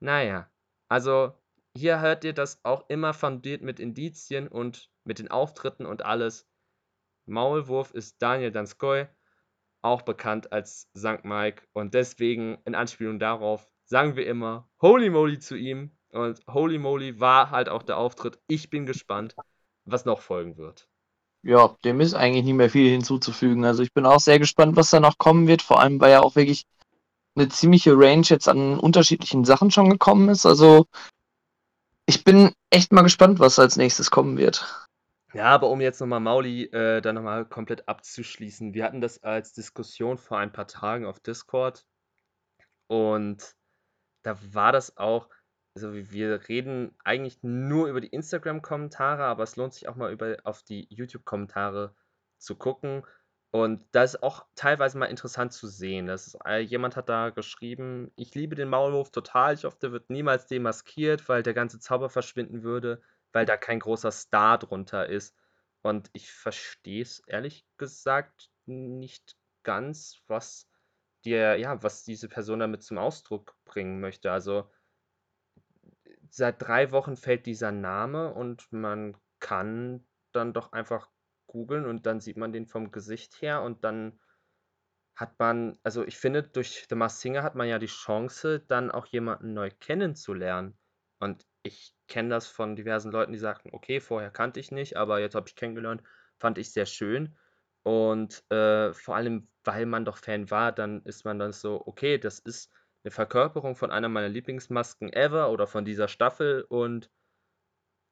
[0.00, 0.50] Naja,
[0.88, 1.34] also
[1.76, 6.48] hier hört ihr das auch immer fundiert mit Indizien und mit den Auftritten und alles.
[7.26, 9.06] Maulwurf ist Daniel Danskoy,
[9.82, 11.22] auch bekannt als St.
[11.24, 11.64] Mike.
[11.72, 15.94] Und deswegen, in Anspielung darauf, sagen wir immer Holy Moly zu ihm.
[16.08, 18.40] Und Holy Moly war halt auch der Auftritt.
[18.46, 19.36] Ich bin gespannt,
[19.84, 20.89] was noch folgen wird.
[21.42, 23.64] Ja, dem ist eigentlich nicht mehr viel hinzuzufügen.
[23.64, 26.20] Also ich bin auch sehr gespannt, was da noch kommen wird, vor allem weil ja
[26.20, 26.66] auch wirklich
[27.34, 30.44] eine ziemliche Range jetzt an unterschiedlichen Sachen schon gekommen ist.
[30.44, 30.86] Also
[32.06, 34.86] ich bin echt mal gespannt, was als nächstes kommen wird.
[35.32, 38.74] Ja, aber um jetzt nochmal Mauli äh, dann nochmal komplett abzuschließen.
[38.74, 41.86] Wir hatten das als Diskussion vor ein paar Tagen auf Discord
[42.88, 43.54] und
[44.22, 45.28] da war das auch,
[45.84, 50.36] also wir reden eigentlich nur über die Instagram-Kommentare, aber es lohnt sich auch mal über,
[50.44, 51.94] auf die YouTube-Kommentare
[52.38, 53.02] zu gucken.
[53.50, 56.06] Und da ist auch teilweise mal interessant zu sehen.
[56.06, 59.92] Das ist, äh, jemand hat da geschrieben, ich liebe den Maulwurf total, ich hoffe, der
[59.92, 65.08] wird niemals demaskiert, weil der ganze Zauber verschwinden würde, weil da kein großer Star drunter
[65.08, 65.34] ist.
[65.82, 70.68] Und ich verstehe es ehrlich gesagt nicht ganz, was
[71.24, 74.30] dir, ja, was diese Person damit zum Ausdruck bringen möchte.
[74.30, 74.70] Also
[76.30, 81.10] seit drei Wochen fällt dieser Name und man kann dann doch einfach
[81.46, 84.20] googeln und dann sieht man den vom Gesicht her und dann
[85.16, 88.90] hat man, also ich finde, durch The Masked Singer hat man ja die Chance, dann
[88.90, 90.78] auch jemanden neu kennenzulernen.
[91.18, 95.20] Und ich kenne das von diversen Leuten, die sagten, okay, vorher kannte ich nicht, aber
[95.20, 96.02] jetzt habe ich kennengelernt,
[96.38, 97.36] fand ich sehr schön.
[97.82, 102.16] Und äh, vor allem, weil man doch Fan war, dann ist man dann so, okay,
[102.18, 102.72] das ist
[103.04, 107.10] eine Verkörperung von einer meiner Lieblingsmasken ever oder von dieser Staffel und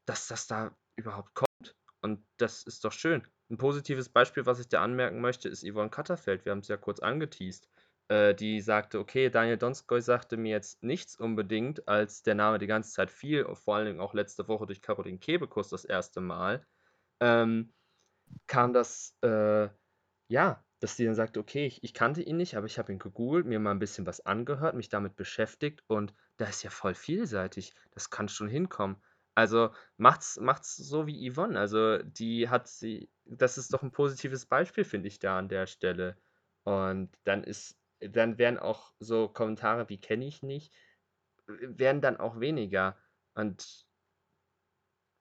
[0.07, 3.27] dass das da überhaupt kommt und das ist doch schön.
[3.51, 6.45] Ein positives Beispiel, was ich dir anmerken möchte, ist Yvonne Katterfeld.
[6.45, 7.69] Wir haben es ja kurz angeteased.
[8.09, 12.67] Äh, die sagte, okay, Daniel Donskoy sagte mir jetzt nichts unbedingt, als der Name die
[12.67, 16.67] ganze Zeit fiel, vor allen Dingen auch letzte Woche durch Caroline Kebekus das erste Mal,
[17.21, 17.73] ähm,
[18.47, 19.69] kam das, äh,
[20.31, 22.99] ja, dass sie dann sagte, okay, ich, ich kannte ihn nicht, aber ich habe ihn
[22.99, 26.95] gegoogelt, mir mal ein bisschen was angehört, mich damit beschäftigt und da ist ja voll
[26.95, 27.75] vielseitig.
[27.93, 28.97] Das kann schon hinkommen.
[29.35, 31.59] Also macht's, macht's so wie Yvonne.
[31.59, 35.67] Also die hat sie, das ist doch ein positives Beispiel, finde ich, da an der
[35.67, 36.17] Stelle.
[36.65, 40.75] Und dann ist, dann werden auch so Kommentare wie kenne ich nicht,
[41.47, 42.97] werden dann auch weniger.
[43.35, 43.87] Und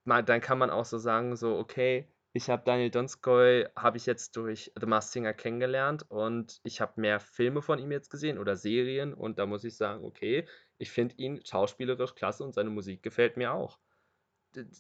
[0.04, 4.06] mal, dann kann man auch so sagen, so, okay, ich habe Daniel Donskoy, habe ich
[4.06, 8.38] jetzt durch The Masked Singer kennengelernt und ich habe mehr Filme von ihm jetzt gesehen
[8.38, 12.70] oder Serien und da muss ich sagen, okay, ich finde ihn schauspielerisch klasse und seine
[12.70, 13.80] Musik gefällt mir auch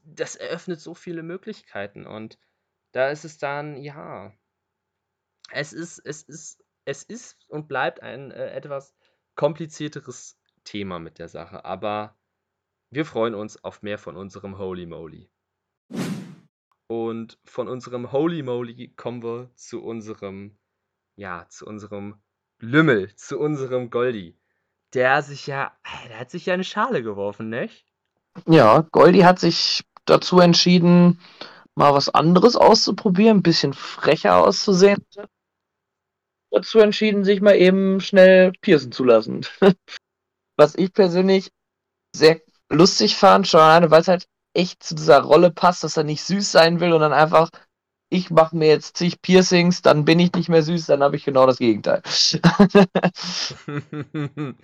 [0.03, 2.39] das eröffnet so viele Möglichkeiten und
[2.91, 4.33] da ist es dann, ja,
[5.51, 8.95] es ist, es ist, es ist und bleibt ein äh, etwas
[9.35, 12.17] komplizierteres Thema mit der Sache, aber
[12.89, 15.29] wir freuen uns auf mehr von unserem Holy Moly.
[16.87, 20.57] Und von unserem Holy Moly kommen wir zu unserem,
[21.15, 22.15] ja, zu unserem
[22.59, 24.37] Lümmel, zu unserem Goldi.
[24.93, 27.85] Der sich ja, der hat sich ja eine Schale geworfen, nicht?
[28.45, 31.19] Ja, Goldi hat sich dazu entschieden,
[31.75, 35.05] mal was anderes auszuprobieren, ein bisschen frecher auszusehen.
[36.51, 39.45] Dazu entschieden, sich mal eben schnell piercen zu lassen.
[40.57, 41.51] was ich persönlich
[42.15, 46.03] sehr lustig fand, schon alleine, weil es halt echt zu dieser Rolle passt, dass er
[46.03, 47.49] nicht süß sein will und dann einfach,
[48.09, 51.25] ich mache mir jetzt zig Piercings, dann bin ich nicht mehr süß, dann habe ich
[51.25, 52.01] genau das Gegenteil.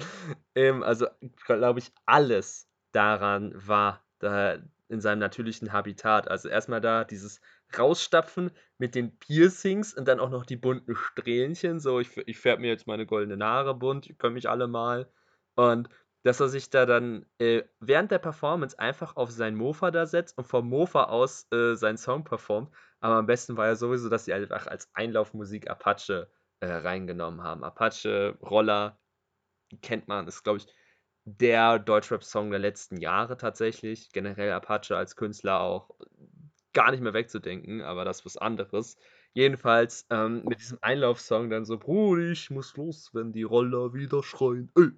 [0.55, 1.07] ähm, also,
[1.45, 4.57] glaube ich, alles daran war da
[4.89, 6.29] in seinem natürlichen Habitat.
[6.29, 7.41] Also erstmal da dieses
[7.77, 11.79] Rausstapfen mit den Piercings und dann auch noch die bunten Strähnchen.
[11.79, 15.09] So, ich, ich färbe mir jetzt meine goldenen Haare bunt, ihr könnt mich alle mal.
[15.55, 15.89] Und
[16.23, 20.37] dass er sich da dann äh, während der Performance einfach auf sein Mofa da setzt
[20.37, 22.73] und vom Mofa aus äh, seinen Song performt.
[23.01, 26.31] Aber am besten war ja sowieso, dass sie einfach als Einlaufmusik Apache
[26.61, 27.63] äh, reingenommen haben.
[27.63, 28.99] Apache, Roller,
[29.81, 30.67] kennt man, ist glaube ich
[31.25, 34.11] der Deutschrap-Song der letzten Jahre tatsächlich.
[34.11, 35.91] Generell Apache als Künstler auch
[36.73, 38.97] gar nicht mehr wegzudenken, aber das ist was anderes.
[39.33, 44.23] Jedenfalls ähm, mit diesem Einlaufsong dann so, Bruder, ich muss los, wenn die Roller wieder
[44.23, 44.71] schreien.
[44.75, 44.91] Ey.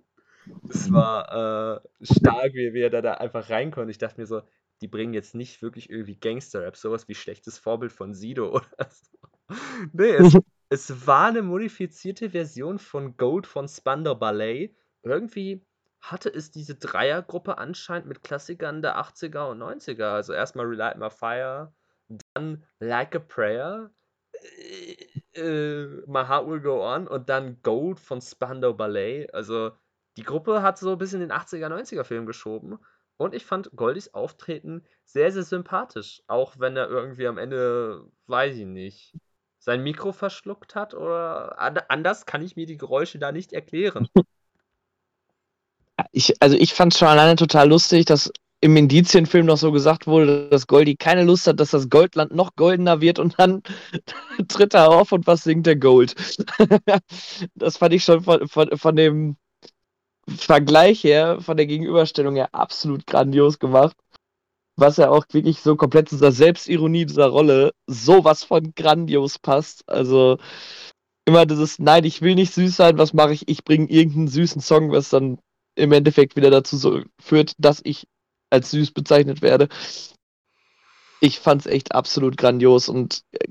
[0.64, 3.90] Das war äh, stark, wie, wie er da, da einfach reinkommt.
[3.90, 4.42] Ich dachte mir so,
[4.82, 9.56] die bringen jetzt nicht wirklich irgendwie Gangster-Rap, sowas wie schlechtes Vorbild von Sido oder so.
[9.94, 10.38] Nee, es,
[10.70, 14.76] es war eine modifizierte Version von Gold von Spander Ballet.
[15.04, 15.66] Irgendwie
[16.02, 20.14] hatte es diese Dreiergruppe anscheinend mit Klassikern der 80er und 90er.
[20.14, 21.74] Also erstmal Relight My Fire,
[22.34, 23.92] dann Like a Prayer,
[24.34, 24.96] äh,
[25.40, 29.34] äh, My Heart Will Go On und dann Gold von Spandau Ballet.
[29.34, 29.72] Also
[30.18, 32.80] die Gruppe hat so ein bisschen den 80er, 90er Film geschoben.
[33.18, 36.22] Und ich fand Goldis Auftreten sehr, sehr sympathisch.
[36.28, 39.14] Auch wenn er irgendwie am Ende, weiß ich nicht,
[39.60, 41.58] sein Mikro verschluckt hat oder
[41.90, 44.08] anders kann ich mir die Geräusche da nicht erklären.
[46.12, 50.08] Ich, also ich fand es schon alleine total lustig, dass im Indizienfilm noch so gesagt
[50.08, 53.64] wurde, dass Goldi keine Lust hat, dass das Goldland noch goldener wird und dann
[54.48, 56.16] tritt er auf und was singt der Gold.
[57.56, 59.38] das fand ich schon von, von, von dem
[60.28, 63.96] Vergleich her, von der Gegenüberstellung her absolut grandios gemacht.
[64.78, 69.88] Was ja auch wirklich so komplett zu dieser Selbstironie dieser Rolle sowas von grandios passt.
[69.88, 70.38] Also
[71.26, 73.48] immer dieses, nein, ich will nicht süß sein, was mache ich?
[73.48, 75.40] Ich bringe irgendeinen süßen Song, was dann
[75.76, 78.08] im Endeffekt wieder dazu so führt, dass ich
[78.50, 79.68] als süß bezeichnet werde.
[81.20, 83.48] Ich fand's echt absolut grandios und äh,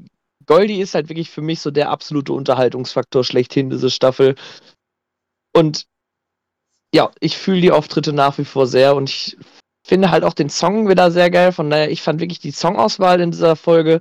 [0.46, 4.34] Goldie ist halt wirklich für mich so der absolute Unterhaltungsfaktor schlechthin, diese Staffel.
[5.54, 5.86] Und
[6.94, 9.36] ja, ich fühle die Auftritte nach wie vor sehr und ich
[9.84, 11.50] finde halt auch den Song wieder sehr geil.
[11.50, 14.00] Von daher, ich fand wirklich die Songauswahl in dieser Folge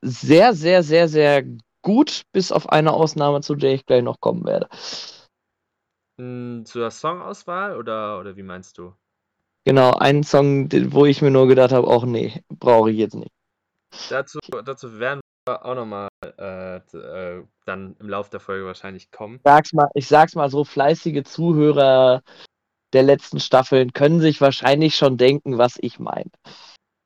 [0.00, 1.44] sehr, sehr, sehr, sehr
[1.82, 4.68] gut, bis auf eine Ausnahme, zu der ich gleich noch kommen werde.
[6.20, 8.94] Hm, zur Songauswahl oder, oder wie meinst du?
[9.64, 13.32] Genau, einen Song, wo ich mir nur gedacht habe, auch nee, brauche ich jetzt nicht.
[14.08, 19.40] Dazu, dazu werden wir auch nochmal äh, äh, dann im Laufe der Folge wahrscheinlich kommen.
[19.44, 22.22] Sag's mal, ich sag's mal so, fleißige Zuhörer
[22.92, 26.30] der letzten Staffeln können sich wahrscheinlich schon denken, was ich meine.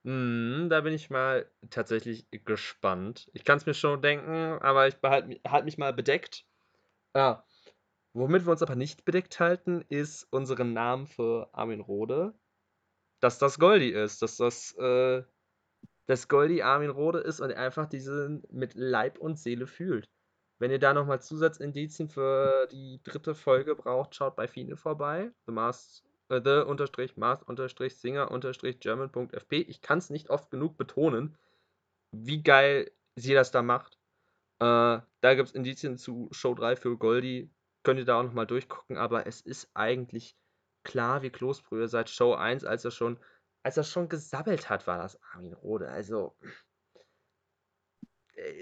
[0.04, 3.30] Mm, da bin ich mal tatsächlich gespannt.
[3.32, 6.44] Ich kann es mir schon denken, aber ich behalte halt mich mal bedeckt.
[7.14, 7.44] Ja.
[8.14, 12.34] Womit wir uns aber nicht bedeckt halten, ist unseren Namen für Armin Rode
[13.22, 15.22] dass das Goldi ist, dass das, äh,
[16.06, 20.08] das Goldi Armin Rode ist und einfach diesen mit Leib und Seele fühlt.
[20.58, 25.32] Wenn ihr da nochmal Zusatzindizien für die dritte Folge braucht, schaut bei Fine vorbei.
[25.46, 26.40] The Mask, äh.
[29.50, 31.36] Ich kann es nicht oft genug betonen,
[32.12, 33.98] wie geil sie das da macht.
[34.60, 37.50] Äh, da gibt es Indizien zu Show 3 für Goldi.
[37.82, 40.36] Könnt ihr da auch nochmal durchgucken, aber es ist eigentlich
[40.84, 43.18] klar wie Kloßbrühe seit Show 1, als er schon,
[43.62, 45.88] als er schon gesabbelt hat, war das Armin Rode.
[45.88, 46.36] Also,
[48.34, 48.52] äh,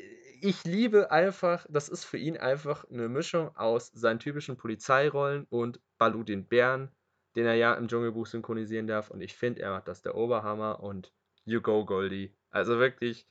[0.42, 5.80] ich liebe einfach, das ist für ihn einfach eine Mischung aus seinen typischen Polizeirollen und
[5.98, 6.90] Balu den Bären,
[7.36, 9.10] den er ja im Dschungelbuch synchronisieren darf.
[9.10, 11.12] Und ich finde, er macht das der Oberhammer und
[11.44, 12.34] You Go Goldie.
[12.50, 13.26] Also wirklich,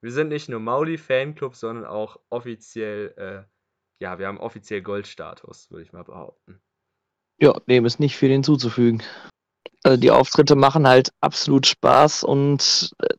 [0.00, 3.44] wir sind nicht nur Mauli-Fanclub, sondern auch offiziell, äh,
[4.02, 6.60] ja, wir haben offiziell Goldstatus, würde ich mal behaupten.
[7.38, 9.02] Ja, dem ist nicht viel hinzuzufügen.
[9.84, 13.14] Also die Auftritte machen halt absolut Spaß und äh,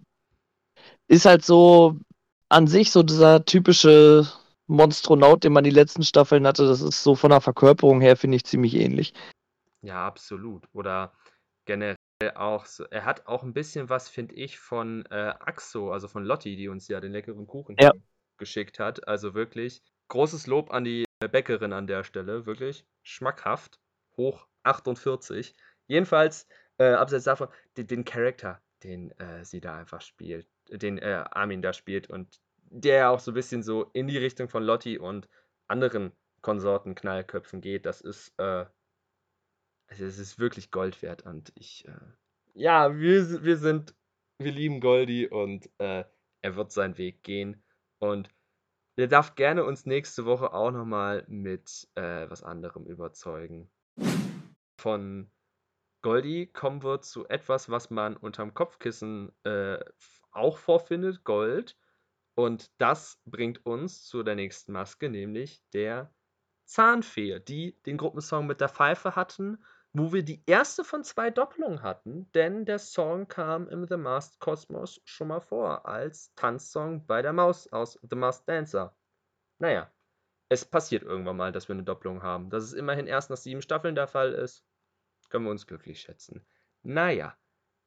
[1.07, 1.97] ist halt so
[2.49, 4.27] an sich so dieser typische
[4.67, 6.67] Monstronaut, den man die letzten Staffeln hatte.
[6.67, 9.13] Das ist so von der Verkörperung her, finde ich, ziemlich ähnlich.
[9.81, 10.67] Ja, absolut.
[10.73, 11.13] Oder
[11.65, 11.95] generell
[12.33, 16.23] auch, so, er hat auch ein bisschen was, finde ich, von äh, Axo, also von
[16.23, 17.91] Lotti, die uns ja den leckeren Kuchen ja.
[18.37, 19.07] geschickt hat.
[19.07, 23.79] Also wirklich großes Lob an die Bäckerin an der Stelle, wirklich schmackhaft
[24.17, 25.55] hoch 48.
[25.87, 31.23] Jedenfalls, äh, abseits davon, den, den Charakter, den äh, sie da einfach spielt, den äh,
[31.31, 34.97] Armin da spielt und der auch so ein bisschen so in die Richtung von Lotti
[34.97, 35.29] und
[35.67, 38.65] anderen Konsorten Knallköpfen geht, das ist, äh,
[39.87, 41.93] also es ist wirklich Gold wert und ich, äh,
[42.53, 43.95] ja, wir, wir sind,
[44.39, 46.03] wir lieben Goldi und äh,
[46.41, 47.63] er wird seinen Weg gehen
[47.99, 48.29] und
[48.97, 53.69] er darf gerne uns nächste Woche auch nochmal mit äh, was anderem überzeugen.
[54.79, 55.29] Von
[56.05, 59.79] Goldi kommen wir zu etwas, was man unterm Kopfkissen äh,
[60.29, 61.75] auch vorfindet, Gold.
[62.35, 66.13] Und das bringt uns zu der nächsten Maske, nämlich der
[66.65, 71.81] Zahnfee, die den Gruppensong mit der Pfeife hatten, wo wir die erste von zwei Doppelungen
[71.81, 77.23] hatten, denn der Song kam im The Masked Cosmos schon mal vor, als Tanzsong bei
[77.23, 78.95] der Maus aus The Masked Dancer.
[79.57, 79.91] Naja,
[80.49, 82.51] es passiert irgendwann mal, dass wir eine Doppelung haben.
[82.51, 84.63] Dass es immerhin erst nach sieben Staffeln der Fall ist,
[85.29, 86.45] können wir uns glücklich schätzen.
[86.83, 87.35] Naja,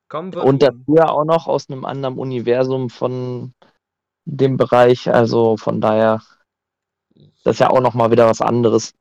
[0.09, 0.45] kommen wir.
[0.45, 3.55] Und dafür auch noch aus einem anderen Universum von
[4.25, 6.23] dem Bereich, also von daher,
[7.45, 8.95] das ist ja auch nochmal wieder was anderes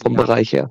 [0.00, 0.20] vom ja.
[0.20, 0.70] Bereich her.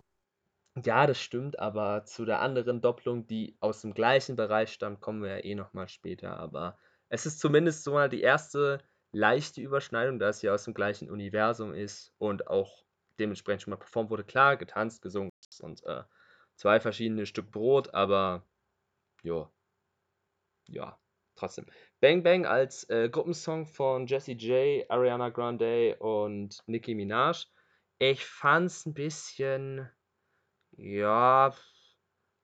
[0.84, 5.22] Ja, das stimmt, aber zu der anderen Doppelung, die aus dem gleichen Bereich stammt, kommen
[5.22, 6.38] wir ja eh nochmal später.
[6.38, 6.78] Aber
[7.10, 8.80] es ist zumindest so mal die erste
[9.12, 12.86] leichte Überschneidung, da es ja aus dem gleichen Universum ist und auch
[13.20, 14.24] dementsprechend schon mal performt wurde.
[14.24, 15.30] Klar, getanzt, gesungen
[15.62, 16.04] und äh,
[16.56, 18.46] zwei verschiedene Stück Brot, aber
[19.24, 19.50] ja,
[20.68, 20.98] ja,
[21.36, 21.66] trotzdem.
[22.00, 27.46] Bang Bang als äh, Gruppensong von Jessie J, Ariana Grande und Nicki Minaj.
[28.00, 29.90] Ich fand's ein bisschen,
[30.72, 31.54] ja,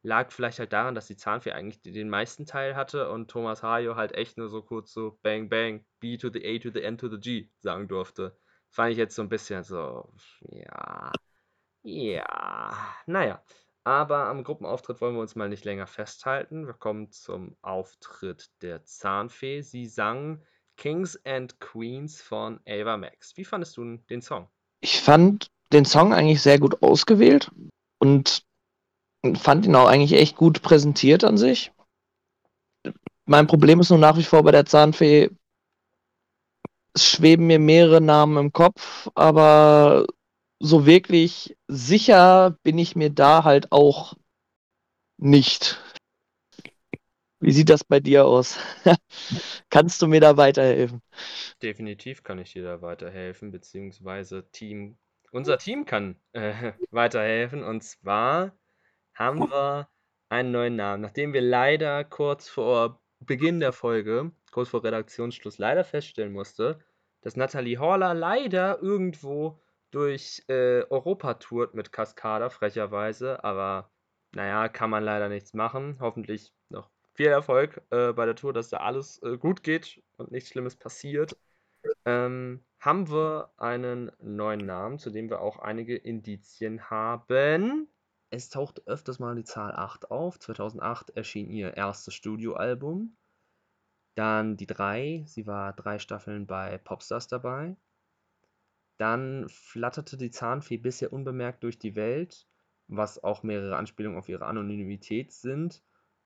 [0.03, 3.95] lag vielleicht halt daran, dass die Zahnfee eigentlich den meisten Teil hatte und Thomas Hayo
[3.95, 6.97] halt echt nur so kurz so Bang Bang, B to the A to the N
[6.97, 8.37] to the G sagen durfte.
[8.69, 11.11] Fand ich jetzt so ein bisschen so, ja,
[11.83, 13.43] ja, naja.
[13.83, 16.67] Aber am Gruppenauftritt wollen wir uns mal nicht länger festhalten.
[16.67, 19.61] Wir kommen zum Auftritt der Zahnfee.
[19.61, 20.43] Sie sang
[20.77, 23.35] Kings and Queens von Ava Max.
[23.37, 24.47] Wie fandest du den Song?
[24.81, 27.51] Ich fand den Song eigentlich sehr gut ausgewählt
[27.99, 28.45] und
[29.35, 31.71] fand ihn auch eigentlich echt gut präsentiert an sich.
[33.25, 35.29] Mein Problem ist nur nach wie vor bei der Zahnfee,
[36.93, 40.05] es schweben mir mehrere Namen im Kopf, aber
[40.59, 44.13] so wirklich sicher bin ich mir da halt auch
[45.17, 45.81] nicht.
[47.39, 48.57] Wie sieht das bei dir aus?
[49.69, 51.01] Kannst du mir da weiterhelfen?
[51.61, 54.97] Definitiv kann ich dir da weiterhelfen, beziehungsweise Team,
[55.31, 57.63] unser Team kann äh, weiterhelfen.
[57.63, 58.51] Und zwar
[59.13, 59.87] haben wir
[60.27, 61.01] einen neuen Namen.
[61.01, 66.79] Nachdem wir leider kurz vor Beginn der Folge, kurz vor Redaktionsschluss, leider feststellen musste,
[67.21, 69.59] dass Natalie Horler leider irgendwo
[69.91, 73.43] durch äh, Europa tourt mit Cascada, frecherweise.
[73.43, 73.91] Aber
[74.33, 75.97] naja, kann man leider nichts machen.
[75.99, 80.31] Hoffentlich noch viel Erfolg äh, bei der Tour, dass da alles äh, gut geht und
[80.31, 81.37] nichts Schlimmes passiert.
[82.05, 87.89] Ähm, haben wir einen neuen Namen, zu dem wir auch einige Indizien haben.
[88.29, 90.39] Es taucht öfters mal die Zahl 8 auf.
[90.39, 93.17] 2008 erschien ihr erstes Studioalbum.
[94.15, 95.23] Dann die 3.
[95.25, 97.75] Sie war drei Staffeln bei Popstars dabei.
[98.99, 102.45] Dann flatterte die Zahnfee bisher unbemerkt durch die Welt,
[102.89, 105.81] was auch mehrere Anspielungen auf ihre Anonymität sind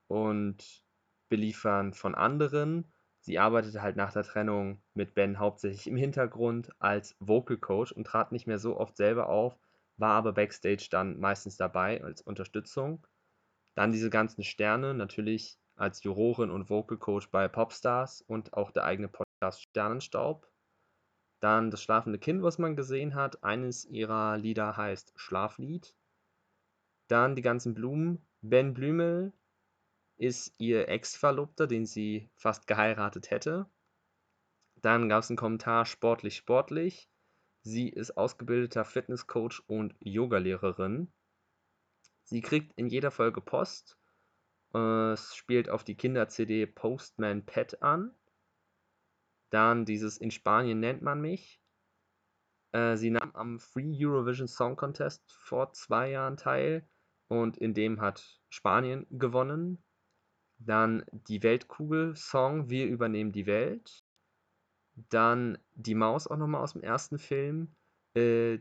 [0.08, 0.84] und
[1.28, 2.92] Beliefern von anderen.
[3.20, 8.08] Sie arbeitete halt nach der Trennung mit Ben hauptsächlich im Hintergrund als Vocal Coach und
[8.08, 9.56] trat nicht mehr so oft selber auf,
[9.96, 13.06] war aber backstage dann meistens dabei als Unterstützung.
[13.76, 18.84] Dann diese ganzen Sterne, natürlich als Jurorin und Vocal Coach bei Popstars und auch der
[18.84, 20.48] eigene Podcast Sternenstaub.
[21.44, 23.44] Dann das schlafende Kind, was man gesehen hat.
[23.44, 25.94] Eines ihrer Lieder heißt Schlaflied.
[27.06, 28.26] Dann die ganzen Blumen.
[28.40, 29.30] Ben Blümel
[30.16, 33.66] ist ihr Ex-Verlobter, den sie fast geheiratet hätte.
[34.76, 37.10] Dann gab es einen Kommentar sportlich, sportlich.
[37.60, 41.12] Sie ist ausgebildeter Fitnesscoach und Yogalehrerin.
[42.22, 43.98] Sie kriegt in jeder Folge Post.
[44.72, 48.14] Es spielt auf die Kinder-CD Postman Pet an.
[49.54, 51.60] Dann dieses In Spanien nennt man mich.
[52.72, 56.84] Äh, sie nahm am Free Eurovision Song Contest vor zwei Jahren teil
[57.28, 59.80] und in dem hat Spanien gewonnen.
[60.58, 64.04] Dann die Weltkugel-Song Wir übernehmen die Welt.
[65.08, 67.76] Dann die Maus auch nochmal aus dem ersten Film.
[68.14, 68.58] Äh,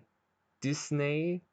[0.63, 1.43] Disney.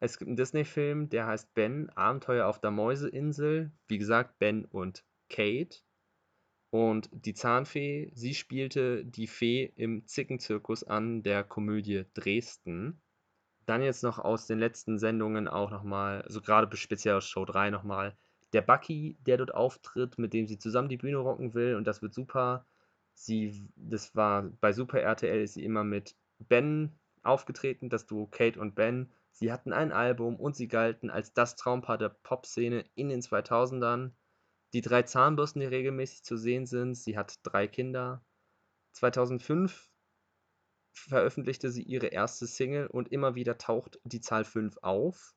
[0.00, 3.70] Es gibt einen Disney-Film, der heißt Ben, Abenteuer auf der Mäuseinsel.
[3.86, 5.84] Wie gesagt, Ben und Kate.
[6.72, 13.02] Und die Zahnfee, sie spielte die Fee im Zickenzirkus an der Komödie Dresden.
[13.66, 17.68] Dann jetzt noch aus den letzten Sendungen auch nochmal, also gerade speziell aus Show 3
[17.68, 18.16] nochmal,
[18.54, 22.00] der Bucky, der dort auftritt, mit dem sie zusammen die Bühne rocken will und das
[22.00, 22.64] wird super.
[23.12, 28.58] Sie, das war bei Super RTL ist sie immer mit Ben aufgetreten, das Duo Kate
[28.58, 29.12] und Ben.
[29.32, 34.12] Sie hatten ein Album und sie galten als das Traumpaar der Popszene in den 2000ern.
[34.72, 36.94] Die drei Zahnbürsten, die regelmäßig zu sehen sind.
[36.94, 38.24] Sie hat drei Kinder.
[38.92, 39.90] 2005
[40.94, 45.34] veröffentlichte sie ihre erste Single und immer wieder taucht die Zahl 5 auf.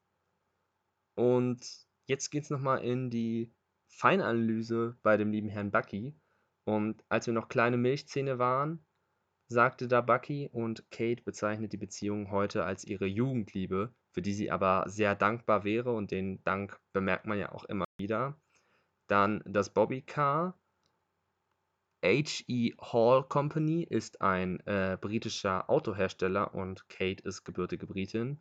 [1.16, 1.66] Und
[2.08, 3.54] jetzt geht es nochmal in die
[3.88, 6.16] Feinanalyse bei dem lieben Herrn Bucky.
[6.66, 8.86] Und als wir noch kleine Milchzähne waren,
[9.48, 14.50] sagte da Bucky und Kate bezeichnet die Beziehung heute als ihre Jugendliebe, für die sie
[14.50, 18.40] aber sehr dankbar wäre und den Dank bemerkt man ja auch immer wieder.
[19.08, 20.58] Dann das Bobby Car.
[22.04, 22.74] H.E.
[22.80, 28.40] Hall Company ist ein äh, britischer Autohersteller und Kate ist gebürtige Britin.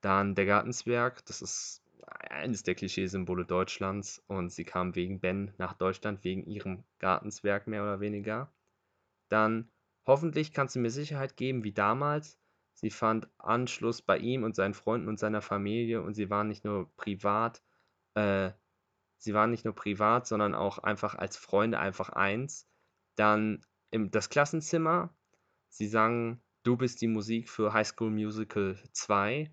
[0.00, 1.82] Dann der Gartenzwerg, das ist
[2.30, 7.82] eines der Klischeesymbole Deutschlands und sie kam wegen Ben nach Deutschland, wegen ihrem Gartenzwerg mehr
[7.82, 8.52] oder weniger.
[9.28, 9.70] Dann
[10.06, 12.38] hoffentlich kannst du mir Sicherheit geben wie damals.
[12.74, 16.64] Sie fand Anschluss bei ihm und seinen Freunden und seiner Familie und sie waren nicht
[16.64, 17.62] nur privat
[18.14, 18.50] äh,
[19.22, 22.68] sie waren nicht nur privat, sondern auch einfach als Freunde einfach eins.
[23.16, 25.14] Dann im, das Klassenzimmer,
[25.68, 29.52] sie sangen Du bist die Musik für High School Musical 2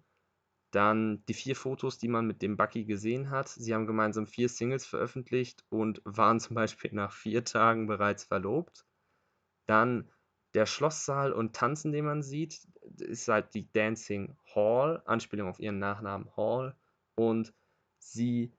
[0.71, 3.49] Dann die vier Fotos, die man mit dem Bucky gesehen hat.
[3.49, 8.85] Sie haben gemeinsam vier Singles veröffentlicht und waren zum Beispiel nach vier Tagen bereits verlobt.
[9.65, 10.11] Dann
[10.53, 12.67] der Schlosssaal und Tanzen, den man sieht,
[12.97, 16.75] ist halt die Dancing Hall, Anspielung auf ihren Nachnamen Hall.
[17.15, 17.53] Und
[17.97, 18.53] sie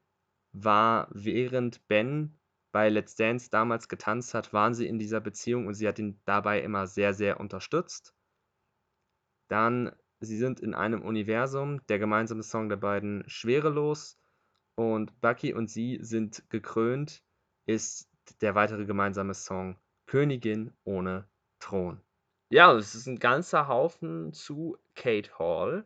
[0.52, 2.38] war, während Ben
[2.72, 6.20] bei Let's Dance damals getanzt hat, waren sie in dieser Beziehung und sie hat ihn
[6.24, 8.14] dabei immer sehr, sehr unterstützt.
[9.48, 14.18] Dann, sie sind in einem Universum, der gemeinsame Song der beiden Schwerelos
[14.76, 17.24] und Bucky und sie sind gekrönt,
[17.66, 18.08] ist
[18.40, 19.76] der weitere gemeinsame Song
[20.06, 21.28] Königin ohne
[21.58, 22.00] Thron.
[22.50, 25.84] Ja, es ist ein ganzer Haufen zu Kate Hall.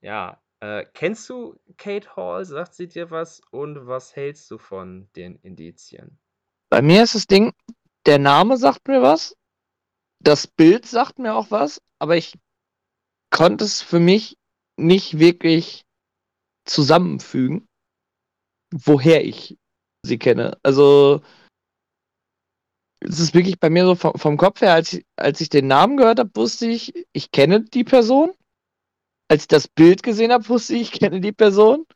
[0.00, 2.44] Ja, äh, kennst du Kate Hall?
[2.44, 3.40] Sagt sie dir was?
[3.50, 6.18] Und was hältst du von den Indizien?
[6.70, 7.52] Bei mir ist das Ding,
[8.06, 9.36] der Name sagt mir was,
[10.20, 12.34] das Bild sagt mir auch was, aber ich
[13.30, 14.36] konnte es für mich
[14.76, 15.84] nicht wirklich
[16.64, 17.68] zusammenfügen,
[18.72, 19.58] woher ich
[20.02, 20.58] sie kenne.
[20.62, 21.22] Also
[23.00, 25.68] es ist wirklich bei mir so vom, vom Kopf her, als ich, als ich den
[25.68, 28.32] Namen gehört habe, wusste ich, ich kenne die Person.
[29.28, 31.86] Als ich das Bild gesehen habe, wusste ich, ich kenne die Person.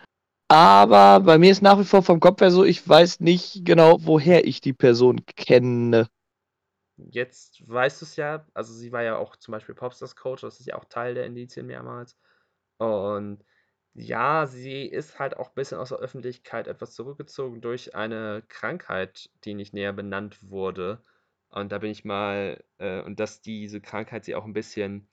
[0.49, 3.99] Aber bei mir ist nach wie vor vom Kopf her so, ich weiß nicht genau,
[4.03, 6.09] woher ich die Person kenne.
[6.97, 10.61] Jetzt weißt du es ja, also sie war ja auch zum Beispiel Popstars Coach, das
[10.61, 12.18] ist ja auch Teil der Indizien mehrmals.
[12.78, 13.45] Und
[13.95, 19.30] ja, sie ist halt auch ein bisschen aus der Öffentlichkeit etwas zurückgezogen durch eine Krankheit,
[19.45, 21.03] die nicht näher benannt wurde.
[21.51, 25.09] Und da bin ich mal, äh, und dass diese Krankheit sie auch ein bisschen,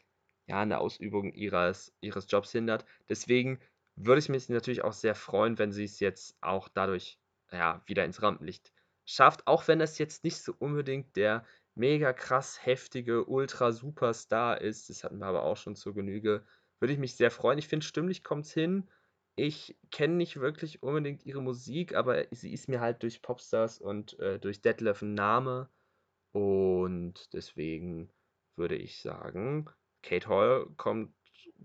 [0.49, 2.85] ja, in der Ausübung ihres, ihres Jobs hindert.
[3.07, 3.59] Deswegen
[3.95, 7.19] würde ich mich natürlich auch sehr freuen, wenn sie es jetzt auch dadurch,
[7.51, 8.73] ja, wieder ins Rampenlicht
[9.05, 9.47] schafft.
[9.47, 11.45] Auch wenn das jetzt nicht so unbedingt der
[11.75, 14.89] mega krass heftige Ultra-Superstar ist.
[14.89, 16.43] Das hatten wir aber auch schon zur Genüge
[16.79, 17.59] würde ich mich sehr freuen.
[17.59, 18.89] Ich finde, stimmlich kommt es hin.
[19.35, 24.19] Ich kenne nicht wirklich unbedingt ihre Musik, aber sie ist mir halt durch Popstars und
[24.19, 25.69] äh, durch Detlef ein Name.
[26.31, 28.11] Und deswegen
[28.55, 29.69] würde ich sagen,
[30.01, 31.13] Kate Hall kommt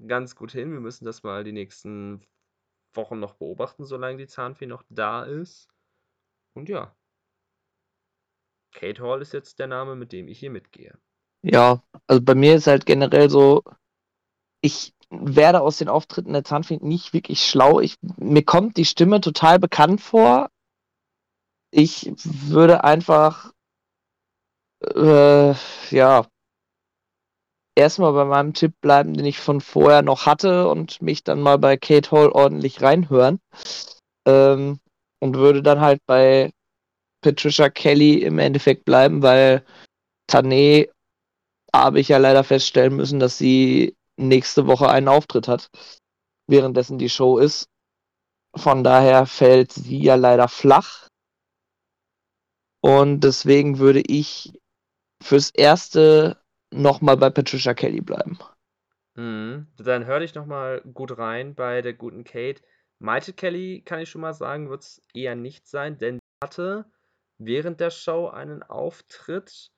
[0.06, 0.72] ganz gut hin.
[0.72, 2.26] Wir müssen das mal die nächsten
[2.92, 5.68] Wochen noch beobachten, solange die Zahnfee noch da ist.
[6.54, 6.94] Und ja,
[8.74, 10.98] Kate Hall ist jetzt der Name, mit dem ich hier mitgehe.
[11.42, 13.62] Ja, also bei mir ist halt generell so,
[14.60, 17.80] ich werde aus den Auftritten der Zahnfee nicht wirklich schlau.
[17.80, 20.50] Ich, mir kommt die Stimme total bekannt vor.
[21.70, 23.52] Ich würde einfach,
[24.80, 25.54] äh,
[25.90, 26.26] ja,
[27.74, 31.58] erstmal bei meinem Tipp bleiben, den ich von vorher noch hatte und mich dann mal
[31.58, 33.40] bei Kate Hall ordentlich reinhören.
[34.26, 34.80] Ähm,
[35.20, 36.52] und würde dann halt bei
[37.22, 39.64] Patricia Kelly im Endeffekt bleiben, weil
[40.30, 40.90] Tané
[41.74, 45.70] habe ich ja leider feststellen müssen, dass sie nächste Woche einen Auftritt hat,
[46.46, 47.68] währenddessen die Show ist.
[48.54, 51.08] Von daher fällt sie ja leider flach.
[52.82, 54.52] Und deswegen würde ich
[55.22, 56.43] fürs Erste
[56.74, 58.38] nochmal bei Patricia Kelly bleiben.
[59.14, 59.66] Mhm.
[59.76, 62.62] Dann hör dich nochmal gut rein bei der guten Kate.
[62.98, 66.86] Maite Kelly, kann ich schon mal sagen, wird es eher nicht sein, denn sie hatte
[67.38, 69.70] während der Show einen Auftritt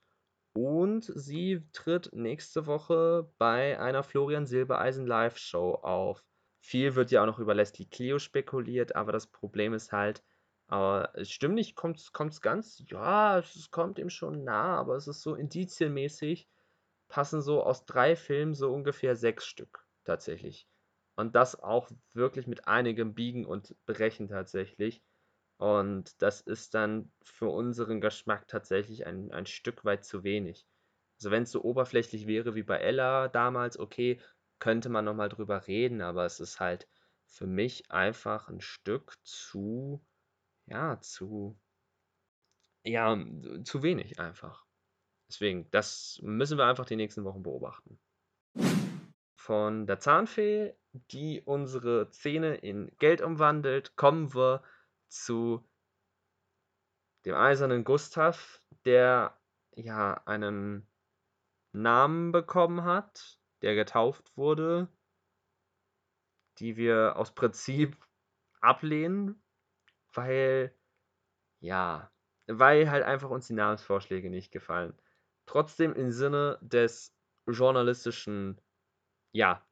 [0.55, 6.24] und sie tritt nächste Woche bei einer Florian Silbereisen Live-Show auf.
[6.61, 10.22] Viel wird ja auch noch über Leslie Clio spekuliert, aber das Problem ist halt,
[10.68, 15.22] aber äh, stimmlich kommt es ganz, ja, es kommt ihm schon nah, aber es ist
[15.22, 16.49] so indizienmäßig,
[17.09, 20.68] passen so aus drei Filmen so ungefähr sechs Stück tatsächlich.
[21.16, 25.02] Und das auch wirklich mit einigem Biegen und Brechen tatsächlich.
[25.59, 30.66] Und das ist dann für unseren Geschmack tatsächlich ein, ein Stück weit zu wenig.
[31.18, 34.20] Also wenn es so oberflächlich wäre wie bei Ella damals, okay,
[34.59, 36.88] könnte man nochmal drüber reden, aber es ist halt
[37.26, 40.04] für mich einfach ein Stück zu,
[40.66, 41.61] ja, zu,
[42.84, 43.16] ja,
[43.64, 44.65] zu wenig einfach.
[45.29, 47.99] Deswegen, das müssen wir einfach die nächsten Wochen beobachten.
[49.37, 54.62] Von der Zahnfee, die unsere Zähne in Geld umwandelt, kommen wir
[55.09, 55.64] zu
[57.24, 59.39] dem eisernen Gustav, der
[59.74, 60.87] ja einen
[61.72, 64.89] Namen bekommen hat, der getauft wurde,
[66.59, 67.97] die wir aus Prinzip
[68.61, 69.43] ablehnen,
[70.14, 70.74] weil
[71.61, 72.11] ja,
[72.47, 74.97] weil halt einfach uns die Namensvorschläge nicht gefallen.
[75.47, 77.14] Trotzdem im Sinne des
[77.47, 78.61] journalistischen,
[79.32, 79.64] ja,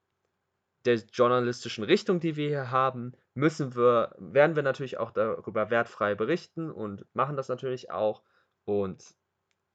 [0.85, 6.15] der journalistischen Richtung, die wir hier haben, müssen wir, werden wir natürlich auch darüber wertfrei
[6.15, 8.23] berichten und machen das natürlich auch.
[8.65, 9.15] Und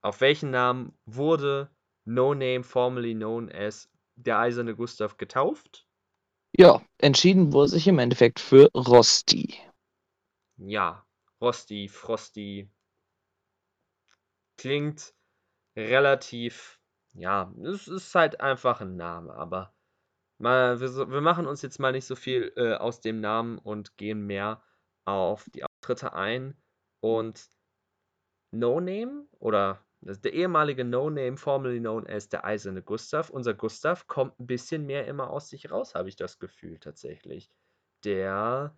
[0.01, 1.69] auf welchen Namen wurde
[2.05, 5.85] No Name, formerly known as der Eiserne Gustav, getauft?
[6.57, 9.55] Ja, entschieden wurde sich im Endeffekt für Rosti.
[10.57, 11.05] Ja,
[11.41, 12.69] Rosti, Frosty.
[14.57, 15.13] Klingt
[15.79, 16.79] relativ,
[17.13, 19.73] ja, es ist halt einfach ein Name, aber
[20.37, 23.97] mal, wir, wir machen uns jetzt mal nicht so viel äh, aus dem Namen und
[23.97, 24.63] gehen mehr
[25.05, 26.55] auf die Auftritte ein.
[27.01, 27.47] Und
[28.51, 34.07] No Name oder der ehemalige No Name, formerly known as der Eiserne Gustav, unser Gustav
[34.07, 37.51] kommt ein bisschen mehr immer aus sich raus, habe ich das Gefühl tatsächlich.
[38.05, 38.77] Der,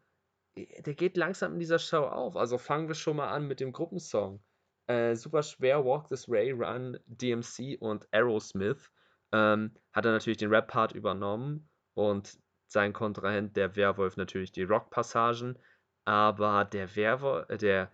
[0.56, 2.36] der geht langsam in dieser Show auf.
[2.36, 4.43] Also fangen wir schon mal an mit dem Gruppensong.
[4.91, 8.91] Äh, super schwer, Walk This Way, Run, DMC und Aerosmith.
[9.31, 12.37] Ähm, hat er natürlich den Rap-Part übernommen und
[12.67, 15.57] sein Kontrahent, der Werwolf, natürlich die Rock-Passagen.
[16.03, 17.89] Aber der Werwolf, äh, der,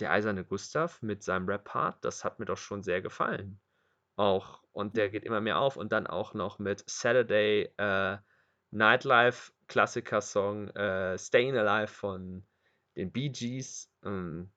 [0.00, 3.60] der Eiserne Gustav mit seinem Rap-Part, das hat mir doch schon sehr gefallen.
[4.16, 8.16] Auch, und der geht immer mehr auf und dann auch noch mit Saturday äh,
[8.70, 12.42] Nightlife Klassiker-Song äh, Stayin' Alive von
[12.96, 13.90] den Bee Gees.
[14.02, 14.50] Ähm,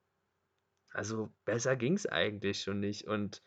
[0.92, 3.06] also besser ging's eigentlich schon nicht.
[3.06, 3.42] Und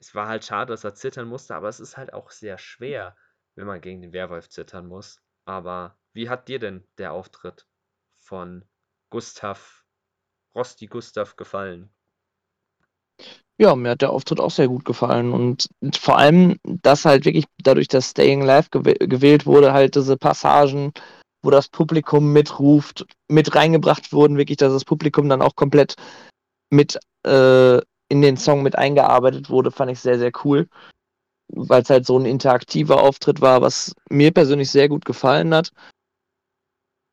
[0.00, 3.16] es war halt schade, dass er zittern musste, aber es ist halt auch sehr schwer,
[3.54, 5.20] wenn man gegen den Werwolf zittern muss.
[5.44, 7.66] Aber wie hat dir denn der Auftritt
[8.16, 8.64] von
[9.10, 9.84] Gustav,
[10.54, 11.90] Rosti Gustav gefallen?
[13.56, 17.44] Ja, mir hat der Auftritt auch sehr gut gefallen und vor allem, dass halt wirklich
[17.62, 20.92] dadurch, dass Staying Alive gew gewählt wurde, halt diese Passagen,
[21.44, 25.94] wo das Publikum mitruft, mit reingebracht wurden, wirklich, dass das Publikum dann auch komplett
[26.70, 30.68] mit äh, in den Song mit eingearbeitet wurde, fand ich sehr, sehr cool,
[31.48, 35.72] weil es halt so ein interaktiver Auftritt war, was mir persönlich sehr gut gefallen hat.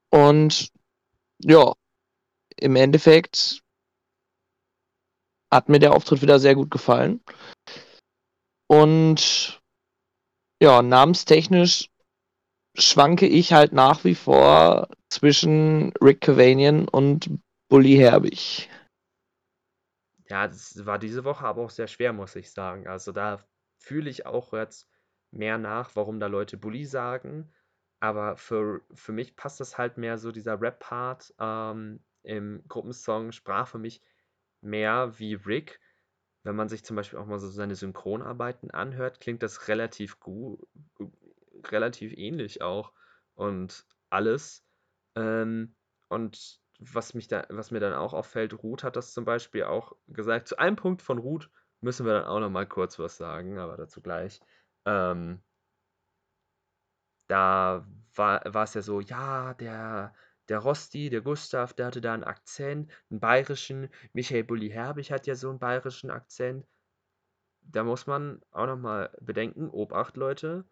[0.10, 0.70] Und
[1.44, 1.74] ja,
[2.58, 3.62] im Endeffekt
[5.52, 7.22] hat mir der Auftritt wieder sehr gut gefallen.
[8.68, 9.62] Und
[10.62, 11.90] ja, namenstechnisch
[12.78, 17.30] schwanke ich halt nach wie vor zwischen Rick Cavanian und
[17.68, 18.70] Bully Herbig.
[20.32, 22.88] Ja, das war diese Woche aber auch sehr schwer, muss ich sagen.
[22.88, 23.44] Also da
[23.78, 24.90] fühle ich auch jetzt
[25.32, 27.52] mehr nach, warum da Leute Bully sagen.
[28.00, 33.68] Aber für, für mich passt das halt mehr so, dieser Rap-Part ähm, im Gruppensong sprach
[33.68, 34.02] für mich
[34.62, 35.82] mehr wie Rick.
[36.44, 40.66] Wenn man sich zum Beispiel auch mal so seine Synchronarbeiten anhört, klingt das relativ gut,
[41.68, 42.94] relativ ähnlich auch
[43.36, 44.66] und alles.
[45.16, 45.76] Ähm,
[46.10, 49.94] und was mich da, was mir dann auch auffällt, Ruth hat das zum Beispiel auch
[50.08, 50.48] gesagt.
[50.48, 51.50] Zu einem Punkt von Ruth
[51.82, 54.42] müssen wir dann auch noch mal kurz was sagen, aber dazu gleich.
[54.86, 55.42] Ähm,
[57.28, 60.14] da war, es ja so, ja, der,
[60.50, 63.90] der Rosti, der Gustav, der hatte da einen Akzent, einen bayerischen.
[64.14, 66.66] Michael Bulli Herbig hat ja so einen bayerischen Akzent.
[67.62, 70.66] Da muss man auch noch mal bedenken, Obacht, Leute,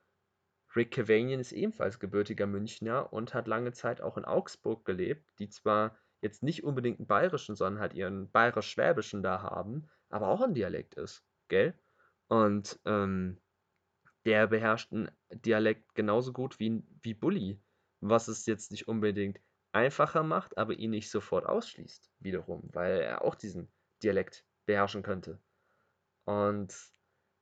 [0.75, 5.49] Rick Cavanian ist ebenfalls gebürtiger Münchner und hat lange Zeit auch in Augsburg gelebt, die
[5.49, 10.53] zwar jetzt nicht unbedingt einen bayerischen, sondern halt ihren bayerisch-schwäbischen da haben, aber auch ein
[10.53, 11.73] Dialekt ist, gell?
[12.27, 13.41] Und ähm,
[14.25, 17.59] der beherrscht einen Dialekt genauso gut wie, wie Bully,
[18.01, 19.39] was es jetzt nicht unbedingt
[19.71, 23.71] einfacher macht, aber ihn nicht sofort ausschließt, wiederum, weil er auch diesen
[24.03, 25.39] Dialekt beherrschen könnte.
[26.25, 26.75] Und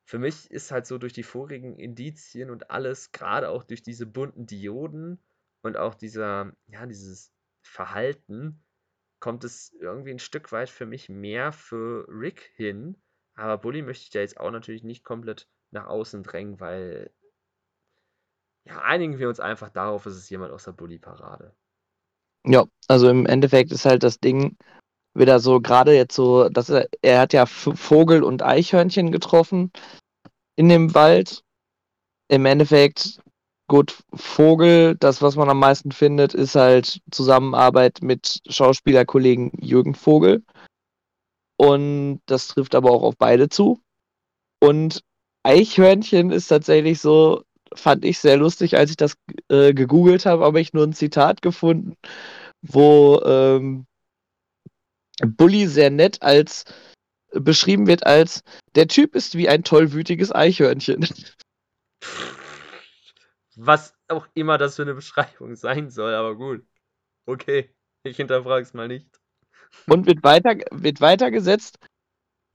[0.07, 4.05] für mich ist halt so durch die vorigen Indizien und alles, gerade auch durch diese
[4.05, 5.19] bunten Dioden
[5.63, 8.63] und auch dieser, ja, dieses Verhalten,
[9.19, 12.95] kommt es irgendwie ein Stück weit für mich mehr für Rick hin.
[13.35, 17.11] Aber Bully möchte ich da jetzt auch natürlich nicht komplett nach außen drängen, weil
[18.63, 21.53] ja, einigen wir uns einfach darauf, es ist jemand aus der Bully-Parade.
[22.45, 24.55] Ja, also im Endeffekt ist halt das Ding
[25.18, 29.72] wieder so, gerade jetzt so, dass er, er hat ja Vogel und Eichhörnchen getroffen
[30.55, 31.43] in dem Wald.
[32.30, 33.22] Im Endeffekt,
[33.68, 40.43] gut, Vogel, das, was man am meisten findet, ist halt Zusammenarbeit mit Schauspielerkollegen Jürgen Vogel.
[41.57, 43.80] Und das trifft aber auch auf beide zu.
[44.59, 45.01] Und
[45.43, 47.43] Eichhörnchen ist tatsächlich so,
[47.74, 49.15] fand ich sehr lustig, als ich das
[49.49, 51.95] äh, gegoogelt habe, habe ich nur ein Zitat gefunden,
[52.61, 53.86] wo ähm,
[55.26, 56.65] Bully sehr nett als
[57.32, 58.43] beschrieben wird als
[58.76, 61.07] der Typ ist wie ein tollwütiges Eichhörnchen.
[63.55, 66.63] Was auch immer das für eine Beschreibung sein soll, aber gut.
[67.26, 69.09] Okay, ich hinterfrage es mal nicht.
[69.88, 71.80] Und wird weiter wird weitergesetzt,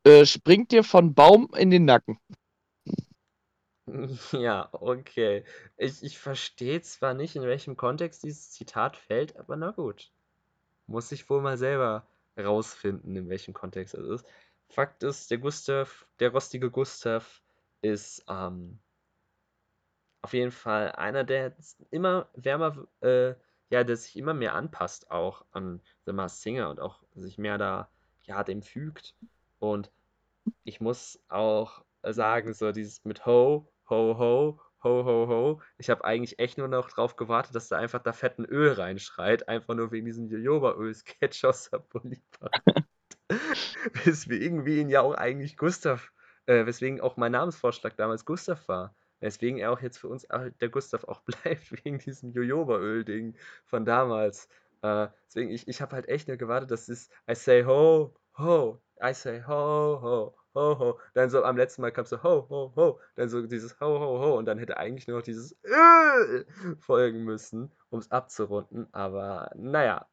[0.05, 2.19] äh, springt dir von Baum in den Nacken.
[4.33, 5.45] Ja, okay.
[5.77, 10.13] Ich, ich verstehe zwar nicht, in welchem Kontext dieses Zitat fällt, aber na gut.
[10.87, 12.07] Muss ich wohl mal selber
[12.39, 14.27] rausfinden, in welchem Kontext es ist.
[14.69, 17.43] Fakt ist, der Gustav, der rostige Gustav
[17.83, 18.79] ist ähm,
[20.23, 21.55] auf jeden Fall einer, der
[21.91, 23.35] immer wärmer, äh,
[23.71, 27.59] ja, der sich immer mehr anpasst auch an The Masked Singer und auch sich mehr
[27.59, 27.91] da,
[28.23, 29.15] ja, dem fügt.
[29.59, 29.91] Und
[30.65, 35.63] ich muss auch sagen, so dieses mit Ho, Ho, Ho, Ho, Ho, Ho.
[35.79, 39.49] Ich habe eigentlich echt nur noch drauf gewartet, dass da einfach da fetten Öl reinschreit,
[39.49, 41.79] einfach nur wegen diesem Jojoba-Öl-Sketch aus der
[44.05, 46.13] Weswegen wir ihn ja auch eigentlich Gustav,
[46.47, 48.95] äh, weswegen auch mein Namensvorschlag damals Gustav war.
[49.21, 50.27] Weswegen er auch jetzt für uns
[50.61, 54.49] der Gustav auch bleibt, wegen diesem Jojoba-Öl-Ding von damals.
[54.83, 58.81] Äh, deswegen, ich, ich habe halt echt nur gewartet, dass es I say ho, ho,
[59.01, 61.01] I say ho, ho, ho, ho.
[61.15, 63.01] Dann so am letzten Mal kam so ho, ho, ho.
[63.17, 64.39] Dann so dieses ho, ho, ho.
[64.39, 66.45] Und dann hätte eigentlich nur noch dieses äh,
[66.81, 68.89] folgen müssen, um es abzurunden.
[68.93, 70.09] Aber naja,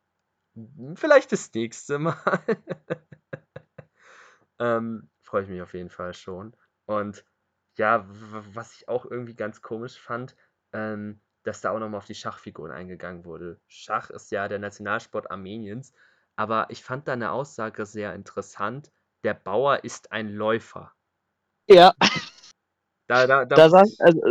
[0.96, 2.18] vielleicht das nächste Mal.
[4.60, 6.56] ähm, Freue ich mich auf jeden Fall schon.
[6.86, 7.26] Und
[7.78, 10.36] ja, was ich auch irgendwie ganz komisch fand,
[10.74, 13.60] ähm, dass da auch nochmal auf die Schachfiguren eingegangen wurde.
[13.68, 15.94] Schach ist ja der Nationalsport Armeniens,
[16.36, 18.92] aber ich fand da eine Aussage sehr interessant.
[19.24, 20.94] Der Bauer ist ein Läufer.
[21.70, 21.94] Ja.
[23.08, 24.22] Da, da, da, da, sagt, also,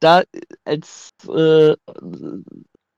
[0.00, 0.22] da
[0.64, 1.74] als äh,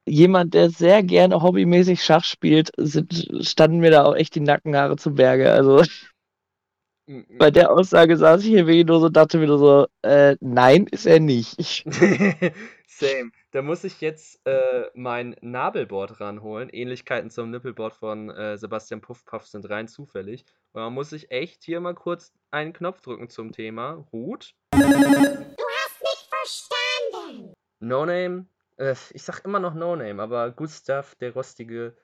[0.07, 4.97] jemand, der sehr gerne hobbymäßig Schach spielt, sind, standen mir da auch echt die Nackenhaare
[4.97, 5.53] zu Berge.
[5.53, 5.83] Also
[7.39, 10.87] bei der Aussage saß ich hier wirklich nur so, dachte mir nur so, äh, nein,
[10.91, 11.57] ist er nicht.
[12.87, 13.33] Same.
[13.53, 16.70] Da muss ich jetzt äh, mein Nabelboard ranholen.
[16.70, 20.46] Ähnlichkeiten zum Nippelboard von äh, Sebastian Puffpuff sind rein zufällig.
[20.72, 24.07] Und da muss ich echt hier mal kurz einen Knopf drücken zum Thema.
[24.11, 24.55] Hut.
[24.72, 27.53] Du hast nicht verstanden.
[27.78, 28.46] No Name.
[28.78, 31.94] Äh, ich sag immer noch No Name, aber Gustav, der Rostige,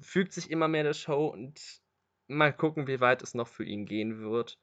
[0.00, 1.60] fügt sich immer mehr der Show und
[2.26, 4.58] mal gucken, wie weit es noch für ihn gehen wird.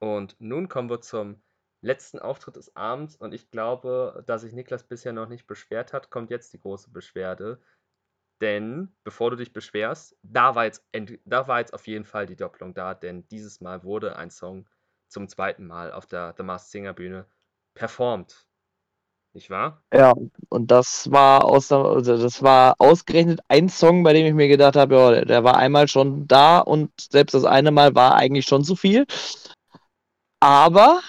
[0.00, 1.40] Und nun kommen wir zum
[1.84, 6.10] letzten Auftritt des Abends und ich glaube, da sich Niklas bisher noch nicht beschwert hat,
[6.10, 7.60] kommt jetzt die große Beschwerde.
[8.40, 10.84] Denn, bevor du dich beschwerst, da war jetzt,
[11.24, 14.68] da war jetzt auf jeden Fall die Doppelung da, denn dieses Mal wurde ein Song
[15.08, 17.26] zum zweiten Mal auf der The Masked Singer Bühne
[17.74, 18.48] performt.
[19.34, 19.82] Nicht wahr?
[19.92, 20.14] Ja,
[20.48, 24.76] und das war aus, also das war ausgerechnet ein Song, bei dem ich mir gedacht
[24.76, 28.64] habe, ja, der war einmal schon da und selbst das eine Mal war eigentlich schon
[28.64, 29.06] zu viel.
[30.40, 31.00] Aber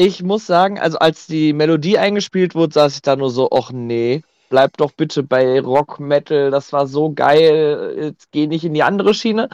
[0.00, 3.70] ich muss sagen, also als die Melodie eingespielt wurde, saß ich da nur so, ach
[3.70, 8.72] nee, bleib doch bitte bei Rock, Metal, das war so geil, jetzt geh nicht in
[8.72, 9.50] die andere Schiene.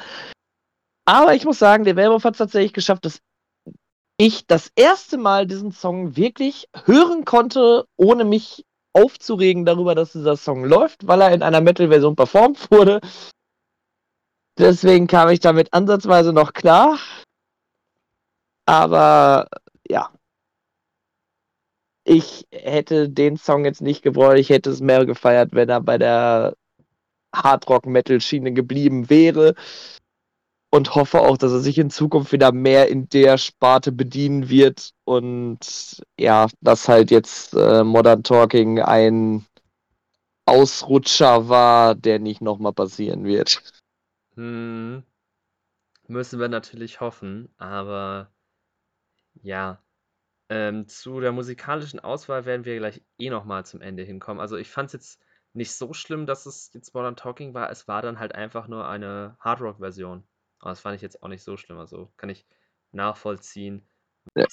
[1.05, 3.19] Aber ich muss sagen, der Werwolf hat es tatsächlich geschafft, dass
[4.19, 10.37] ich das erste Mal diesen Song wirklich hören konnte, ohne mich aufzuregen darüber, dass dieser
[10.37, 13.01] Song läuft, weil er in einer Metal-Version performt wurde.
[14.57, 17.01] Deswegen kam ich damit ansatzweise noch klar.
[18.65, 19.49] Aber
[19.89, 20.16] ja.
[22.09, 24.37] Ich hätte den Song jetzt nicht gebraucht.
[24.37, 26.55] Ich hätte es mehr gefeiert, wenn er bei der
[27.35, 29.57] Hardrock-Metal-Schiene geblieben wäre
[30.71, 34.93] und hoffe auch, dass er sich in Zukunft wieder mehr in der Sparte bedienen wird
[35.05, 39.45] und ja, dass halt jetzt äh, Modern Talking ein
[40.45, 43.61] Ausrutscher war, der nicht nochmal passieren wird.
[44.35, 45.03] Hm.
[46.07, 48.31] Müssen wir natürlich hoffen, aber
[49.43, 49.81] ja.
[50.49, 54.41] Ähm, zu der musikalischen Auswahl werden wir gleich eh nochmal zum Ende hinkommen.
[54.41, 55.21] Also ich fand es jetzt
[55.55, 57.71] nicht so schlimm, dass es jetzt Modern Talking war.
[57.71, 60.25] Es war dann halt einfach nur eine Hardrock-Version.
[60.61, 61.79] Aber das fand ich jetzt auch nicht so schlimm.
[61.79, 62.47] Also kann ich
[62.93, 63.89] nachvollziehen.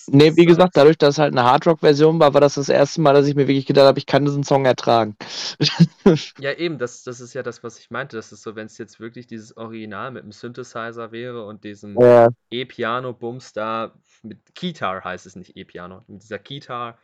[0.07, 3.13] Nee, wie gesagt, dadurch, dass es halt eine Hardrock-Version war, war das das erste Mal,
[3.13, 5.17] dass ich mir wirklich gedacht habe, ich kann diesen Song ertragen.
[6.39, 8.15] ja, eben, das, das ist ja das, was ich meinte.
[8.15, 11.99] Das ist so, wenn es jetzt wirklich dieses Original mit dem Synthesizer wäre und diesem
[11.99, 12.29] ja.
[12.51, 16.97] E-Piano-Bums da, mit Kitar heißt es nicht E-Piano, mit dieser Kitar,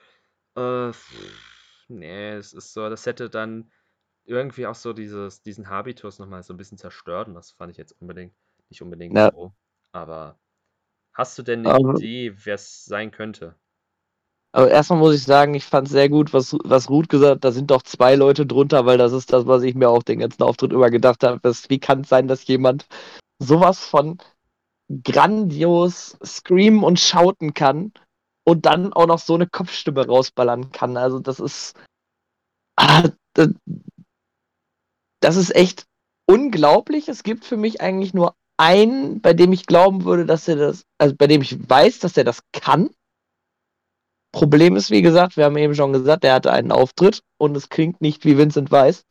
[0.55, 0.91] äh,
[1.87, 3.71] nee, es ist so, das hätte dann
[4.25, 7.77] irgendwie auch so dieses, diesen Habitus nochmal so ein bisschen zerstört und das fand ich
[7.77, 8.33] jetzt unbedingt
[8.69, 9.31] nicht unbedingt ja.
[9.31, 9.53] so.
[9.91, 10.39] Aber
[11.13, 13.55] hast du denn eine aber, Idee, wer es sein könnte?
[14.51, 17.51] Aber erstmal muss ich sagen, ich fand sehr gut, was, was Ruth gesagt hat, da
[17.51, 20.41] sind doch zwei Leute drunter, weil das ist das, was ich mir auch den ganzen
[20.41, 21.39] Auftritt über gedacht habe.
[21.67, 22.87] wie kann es sein, dass jemand
[23.39, 24.17] sowas von
[25.03, 27.93] grandios screamen und schauten kann
[28.43, 30.97] und dann auch noch so eine Kopfstimme rausballern kann.
[30.97, 31.75] Also das ist.
[32.75, 33.09] Ah,
[35.21, 35.85] das ist echt
[36.25, 37.09] unglaublich.
[37.09, 40.83] Es gibt für mich eigentlich nur einen, bei dem ich glauben würde, dass er das,
[40.97, 42.89] also bei dem ich weiß, dass er das kann.
[44.31, 47.69] Problem ist, wie gesagt, wir haben eben schon gesagt, er hatte einen Auftritt und es
[47.69, 49.05] klingt nicht wie Vincent Weiss.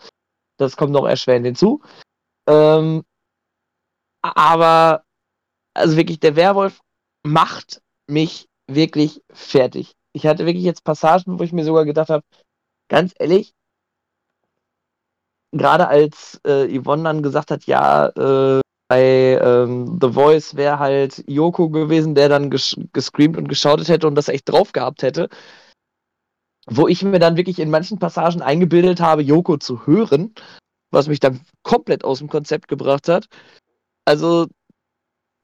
[0.58, 1.82] Das kommt noch erschwerend hinzu.
[2.46, 3.04] Ähm,
[4.22, 5.04] aber,
[5.78, 6.80] also wirklich, der Werwolf
[7.24, 9.94] macht mich wirklich fertig.
[10.12, 12.24] ich hatte wirklich jetzt Passagen, wo ich mir sogar gedacht habe,
[12.88, 13.54] ganz ehrlich,
[15.52, 21.22] gerade als äh, Yvonne dann gesagt hat, ja, äh, bei ähm, The Voice wäre halt
[21.26, 25.28] Yoko gewesen, der dann ges gescreamt und geschautet hätte und das echt drauf gehabt hätte.
[26.66, 30.34] Wo ich mir dann wirklich in manchen Passagen eingebildet habe, Yoko zu hören,
[30.90, 33.26] was mich dann komplett aus dem Konzept gebracht hat.
[34.06, 34.46] Also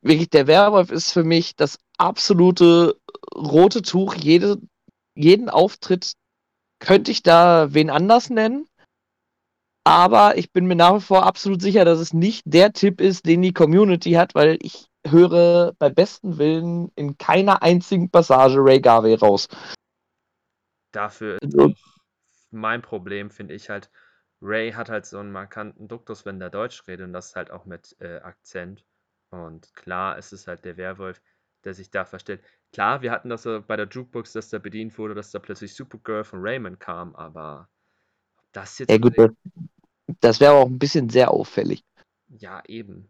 [0.04, 2.96] wirklich, der Werwolf ist für mich das absolute
[3.34, 4.14] rote Tuch.
[4.14, 4.58] Jede,
[5.14, 6.12] jeden Auftritt
[6.78, 8.66] könnte ich da wen anders nennen.
[9.86, 13.26] Aber ich bin mir nach wie vor absolut sicher, dass es nicht der Tipp ist,
[13.26, 18.80] den die Community hat, weil ich höre bei besten Willen in keiner einzigen Passage Ray
[18.80, 19.48] Garvey raus.
[20.92, 21.74] Dafür ist also,
[22.50, 23.90] mein Problem, finde ich halt,
[24.40, 27.66] Ray hat halt so einen markanten Duktus, wenn der Deutsch redet und das halt auch
[27.66, 28.84] mit äh, Akzent.
[29.34, 31.20] Und klar ist es halt der Werwolf,
[31.64, 32.42] der sich da verstellt.
[32.72, 36.24] Klar, wir hatten das bei der Jukebox, dass da bedient wurde, dass da plötzlich Supergirl
[36.24, 37.68] von Raymond kam, aber
[38.52, 38.90] das jetzt.
[38.90, 39.30] Ja, gut, das,
[40.20, 41.84] das wäre auch ein bisschen sehr auffällig.
[42.28, 43.08] Ja, eben.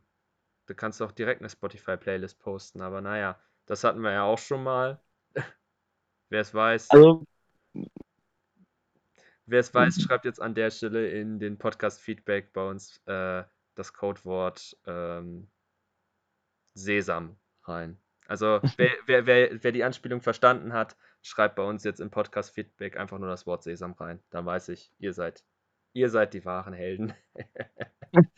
[0.66, 4.62] Du kannst auch direkt eine Spotify-Playlist posten, aber naja, das hatten wir ja auch schon
[4.62, 5.00] mal.
[6.30, 6.90] Wer es weiß.
[6.90, 7.24] Also,
[9.46, 13.44] Wer es weiß, schreibt jetzt an der Stelle in den Podcast-Feedback bei uns äh,
[13.74, 15.48] das Codewort ähm,
[16.74, 17.98] Sesam rein.
[18.26, 22.96] Also wer, wer, wer, wer die Anspielung verstanden hat, schreibt bei uns jetzt im Podcast-Feedback
[22.96, 24.20] einfach nur das Wort Sesam rein.
[24.30, 25.44] Dann weiß ich, ihr seid,
[25.92, 27.14] ihr seid die wahren Helden.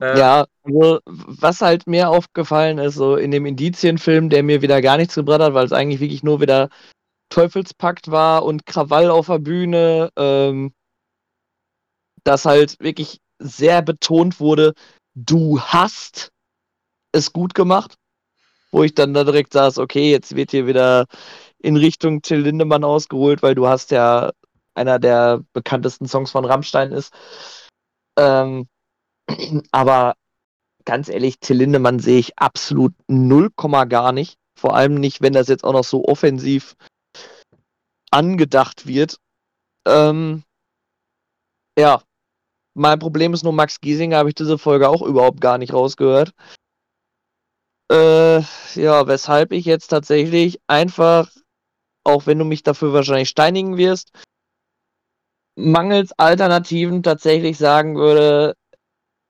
[0.00, 4.80] äh, ja, also was halt mir aufgefallen ist, so in dem Indizienfilm, der mir wieder
[4.80, 6.68] gar nichts gebracht hat, weil es eigentlich wirklich nur wieder
[7.30, 10.72] Teufelspakt war und Krawall auf der Bühne, ähm,
[12.22, 14.74] dass halt wirklich sehr betont wurde,
[15.14, 16.33] du hast
[17.14, 17.96] es gut gemacht
[18.74, 21.06] wo ich dann da direkt saß, okay, jetzt wird hier wieder
[21.60, 24.32] in Richtung Till Lindemann ausgeholt, weil du hast ja
[24.74, 27.14] einer der bekanntesten Songs von Rammstein ist.
[28.18, 28.66] Ähm,
[29.70, 30.16] aber
[30.84, 34.38] ganz ehrlich, Till Lindemann sehe ich absolut null Komma gar nicht.
[34.58, 36.74] Vor allem nicht, wenn das jetzt auch noch so offensiv
[38.10, 39.18] angedacht wird.
[39.86, 40.42] Ähm,
[41.78, 42.02] ja,
[42.74, 46.32] mein Problem ist nur, Max Giesinger habe ich diese Folge auch überhaupt gar nicht rausgehört.
[47.94, 48.40] Äh,
[48.74, 51.30] ja, weshalb ich jetzt tatsächlich einfach,
[52.02, 54.10] auch wenn du mich dafür wahrscheinlich steinigen wirst,
[55.54, 58.56] mangels Alternativen tatsächlich sagen würde,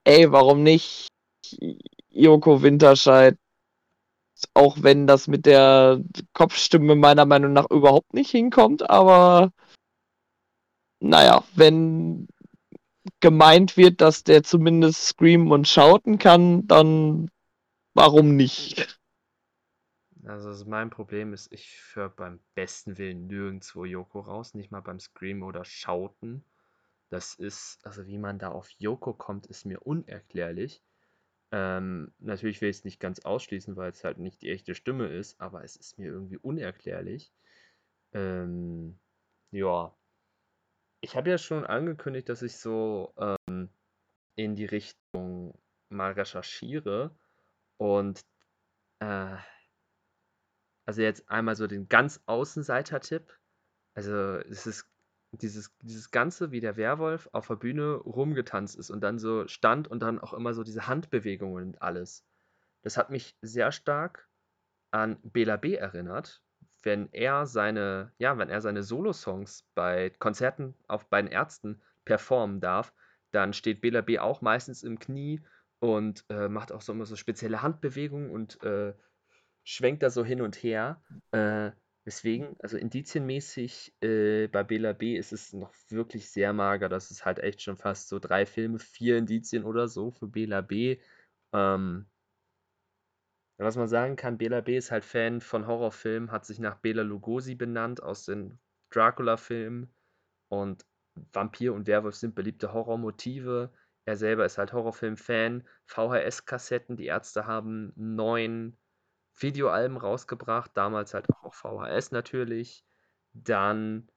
[0.04, 1.08] ey, warum nicht
[2.08, 3.36] Joko Winterscheid,
[4.54, 6.00] auch wenn das mit der
[6.32, 9.52] Kopfstimme meiner Meinung nach überhaupt nicht hinkommt, aber
[11.00, 12.28] naja, wenn
[13.20, 17.28] gemeint wird, dass der zumindest screamen und schauten kann, dann
[17.94, 18.98] Warum nicht?
[20.24, 24.98] Also mein Problem ist, ich höre beim besten Willen nirgendwo Yoko raus, nicht mal beim
[24.98, 26.44] Scream oder Schauten.
[27.10, 30.82] Das ist, also wie man da auf Yoko kommt, ist mir unerklärlich.
[31.52, 35.06] Ähm, natürlich will ich es nicht ganz ausschließen, weil es halt nicht die echte Stimme
[35.08, 37.32] ist, aber es ist mir irgendwie unerklärlich.
[38.12, 38.98] Ähm,
[39.52, 39.94] ja.
[41.00, 43.68] Ich habe ja schon angekündigt, dass ich so ähm,
[44.36, 45.54] in die Richtung
[45.90, 47.14] mal recherchiere.
[47.84, 48.24] Und
[49.00, 49.36] äh,
[50.86, 53.38] also jetzt einmal so den ganz Außenseiter-Tipp.
[53.92, 54.88] Also es ist
[55.32, 59.86] dieses, dieses Ganze, wie der Werwolf auf der Bühne rumgetanzt ist und dann so stand
[59.86, 62.24] und dann auch immer so diese Handbewegungen und alles.
[62.80, 64.30] Das hat mich sehr stark
[64.90, 65.74] an Bela B.
[65.74, 66.42] erinnert,
[66.84, 72.62] wenn er seine, ja, wenn er seine Solo-Songs bei Konzerten auf, bei den Ärzten performen
[72.62, 72.94] darf,
[73.30, 74.18] dann steht Bela B.
[74.18, 75.42] auch meistens im Knie
[75.84, 78.94] und äh, macht auch so immer so spezielle Handbewegungen und äh,
[79.64, 81.02] schwenkt da so hin und her.
[81.32, 81.72] Äh,
[82.06, 86.88] deswegen, also indizienmäßig äh, bei Bela B ist es noch wirklich sehr mager.
[86.88, 90.62] Das ist halt echt schon fast so drei Filme, vier Indizien oder so für Bela
[90.62, 90.98] B.
[91.52, 92.06] Ähm,
[93.58, 97.02] was man sagen kann, Bela B ist halt Fan von Horrorfilmen, hat sich nach Bela
[97.02, 98.58] Lugosi benannt aus den
[98.90, 99.92] Dracula-Filmen
[100.48, 100.84] und
[101.32, 103.70] Vampir und Werwolf sind beliebte Horrormotive.
[104.04, 106.96] Er selber ist halt Horrorfilm-Fan, VHS-Kassetten.
[106.96, 108.76] Die Ärzte haben neun
[109.36, 112.84] Videoalben rausgebracht, damals halt auch VHS natürlich.
[113.32, 114.08] Dann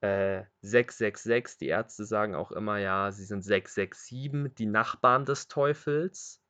[0.00, 6.42] äh, 666, die Ärzte sagen auch immer, ja, sie sind 667, die Nachbarn des Teufels.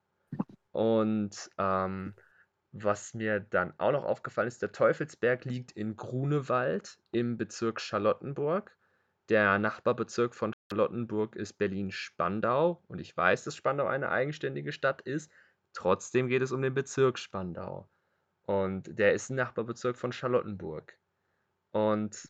[0.73, 2.15] Und ähm,
[2.73, 8.75] was mir dann auch noch aufgefallen ist, der Teufelsberg liegt in Grunewald im Bezirk Charlottenburg.
[9.29, 15.31] Der Nachbarbezirk von Charlottenburg ist Berlin-Spandau und ich weiß, dass Spandau eine eigenständige Stadt ist.
[15.75, 17.91] Trotzdem geht es um den Bezirk Spandau.
[18.47, 20.99] Und der ist ein Nachbarbezirk von Charlottenburg.
[21.73, 22.27] Und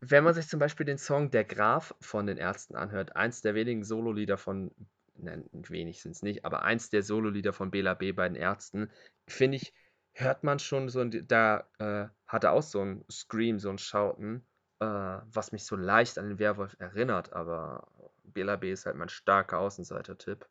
[0.00, 3.54] wenn man sich zum Beispiel den Song Der Graf von den Ärzten anhört, eins der
[3.54, 4.72] wenigen Sololieder von,
[5.14, 8.10] nein, wenig sind es nicht, aber eins der Sololieder von Bela B.
[8.10, 8.90] bei den Ärzten,
[9.28, 9.72] finde ich,
[10.14, 14.44] hört man schon so, da äh, hat er auch so ein Scream, so ein Schauten,
[14.84, 17.86] äh, was mich so leicht an den Werwolf erinnert, aber
[18.24, 18.72] Bela B.
[18.72, 20.46] ist halt mein starker Außenseiter-Tipp.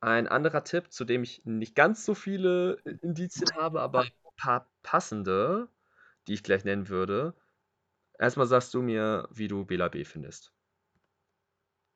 [0.00, 4.66] Ein anderer Tipp, zu dem ich nicht ganz so viele Indizien habe, aber ein paar
[4.82, 5.68] passende,
[6.26, 7.34] die ich gleich nennen würde.
[8.18, 10.52] Erstmal sagst du mir, wie du Bela B findest.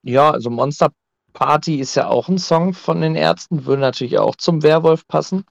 [0.02, 0.90] Ja, also Monster
[1.32, 5.44] Party ist ja auch ein Song von den Ärzten, würde natürlich auch zum Werwolf passen.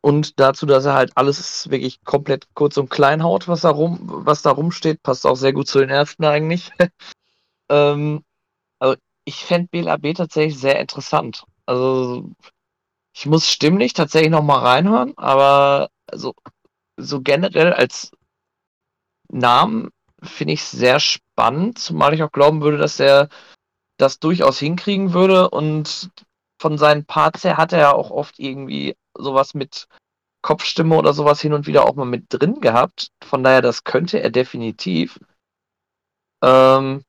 [0.00, 3.98] Und dazu, dass er halt alles wirklich komplett kurz und klein haut, was da, rum,
[4.02, 6.70] was da rumsteht, passt auch sehr gut zu den Ärzten eigentlich.
[7.68, 8.22] ähm,
[8.78, 11.44] also ich fände BLAB tatsächlich sehr interessant.
[11.66, 12.30] Also
[13.14, 16.34] ich muss stimmlich tatsächlich nochmal reinhören, aber also,
[16.96, 18.12] so generell als
[19.28, 19.90] Namen
[20.22, 23.28] finde ich sehr spannend, zumal ich auch glauben würde, dass er
[23.98, 26.10] das durchaus hinkriegen würde und
[26.60, 29.86] von seinen Parts her hat er ja auch oft irgendwie sowas mit
[30.42, 33.10] Kopfstimme oder sowas hin und wieder auch mal mit drin gehabt.
[33.22, 35.18] Von daher, das könnte er definitiv.
[36.42, 37.02] Ähm,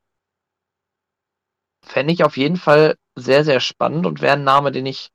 [1.86, 5.12] Fände ich auf jeden Fall sehr, sehr spannend und wäre ein Name, den ich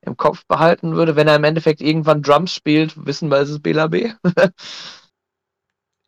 [0.00, 1.16] im Kopf behalten würde.
[1.16, 4.12] Wenn er im Endeffekt irgendwann Drums spielt, wissen wir, es ist Bela B.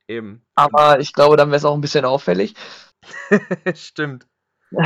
[0.09, 0.43] Eben.
[0.55, 2.55] Aber ich glaube, dann wäre es auch ein bisschen auffällig.
[3.75, 4.27] Stimmt.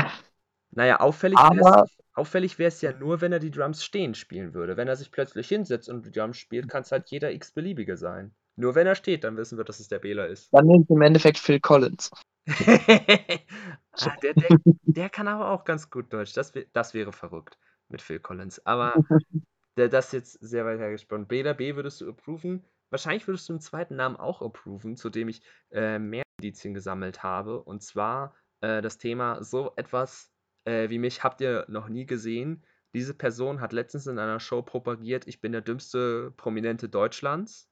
[0.74, 4.76] Naja, auffällig Aber Auffällig wäre es ja nur, wenn er die Drums stehen spielen würde.
[4.76, 8.34] Wenn er sich plötzlich hinsetzt und die Drums spielt, kann es halt jeder x-beliebige sein.
[8.56, 10.52] Nur wenn er steht, dann wissen wir, dass es der Bela ist.
[10.52, 12.10] dann nimmt im Endeffekt Phil Collins.
[12.48, 16.34] ah, der, der, der kann aber auch ganz gut Deutsch.
[16.34, 17.56] Das, das wäre verrückt
[17.88, 18.64] mit Phil Collins.
[18.66, 18.94] Aber
[19.76, 21.26] der, das ist jetzt sehr weit hergesponnen.
[21.26, 22.64] Bela B würdest du approven.
[22.90, 27.22] Wahrscheinlich würdest du einen zweiten Namen auch approven, zu dem ich äh, mehr Indizien gesammelt
[27.22, 27.62] habe.
[27.62, 30.31] Und zwar äh, das Thema so etwas
[30.64, 32.64] äh, wie mich habt ihr noch nie gesehen.
[32.94, 37.68] Diese Person hat letztens in einer Show propagiert, ich bin der dümmste Prominente Deutschlands.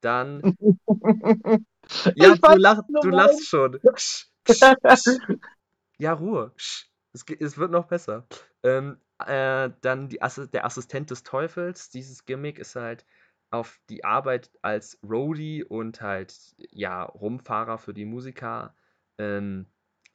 [0.00, 0.40] Dann,
[2.14, 3.80] ja, Ich du, lach, du lachst schon.
[5.98, 6.52] Ja, Ruhe.
[7.14, 8.26] Es, es wird noch besser.
[8.62, 11.88] Ähm, äh, dann Assi der Assistent des Teufels.
[11.88, 13.06] Dieses Gimmick ist halt
[13.50, 18.76] auf die Arbeit als Roadie und halt, ja, Rumfahrer für die Musiker
[19.18, 19.66] ähm,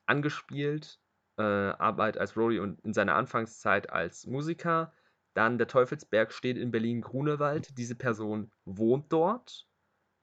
[0.06, 1.00] angespielt.
[1.38, 4.94] Äh, Arbeit als Roadie und in seiner Anfangszeit als Musiker.
[5.34, 7.78] Dann der Teufelsberg steht in Berlin-Grunewald.
[7.78, 9.68] Diese Person wohnt dort.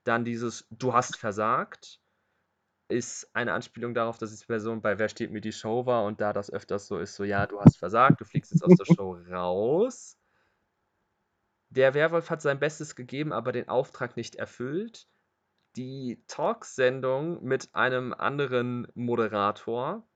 [0.05, 2.01] Dann dieses Du hast versagt
[2.89, 6.21] ist eine Anspielung darauf, dass diese Person bei Wer steht mir die Show war und
[6.21, 8.95] da das öfters so ist, so ja, du hast versagt, du fliegst jetzt aus der
[8.95, 10.19] Show raus.
[11.71, 15.07] Der Werwolf hat sein Bestes gegeben, aber den Auftrag nicht erfüllt.
[15.77, 20.08] Die Talksendung mit einem anderen Moderator,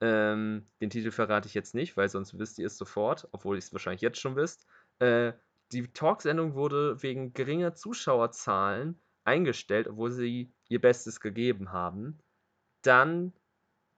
[0.00, 3.60] ähm, den Titel verrate ich jetzt nicht, weil sonst wisst ihr es sofort, obwohl ihr
[3.60, 4.66] es wahrscheinlich jetzt schon wisst.
[4.98, 5.32] Äh,
[5.72, 12.18] die Talksendung wurde wegen geringer Zuschauerzahlen eingestellt, obwohl sie ihr Bestes gegeben haben.
[12.82, 13.32] Dann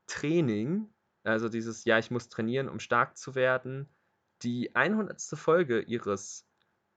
[0.07, 0.89] Training,
[1.25, 3.89] also dieses, ja, ich muss trainieren, um stark zu werden.
[4.43, 5.21] Die 100.
[5.35, 6.47] Folge ihres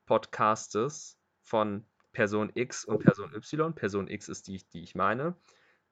[0.06, 5.36] Podcastes von Person X und Person Y, Person X ist die, die ich meine,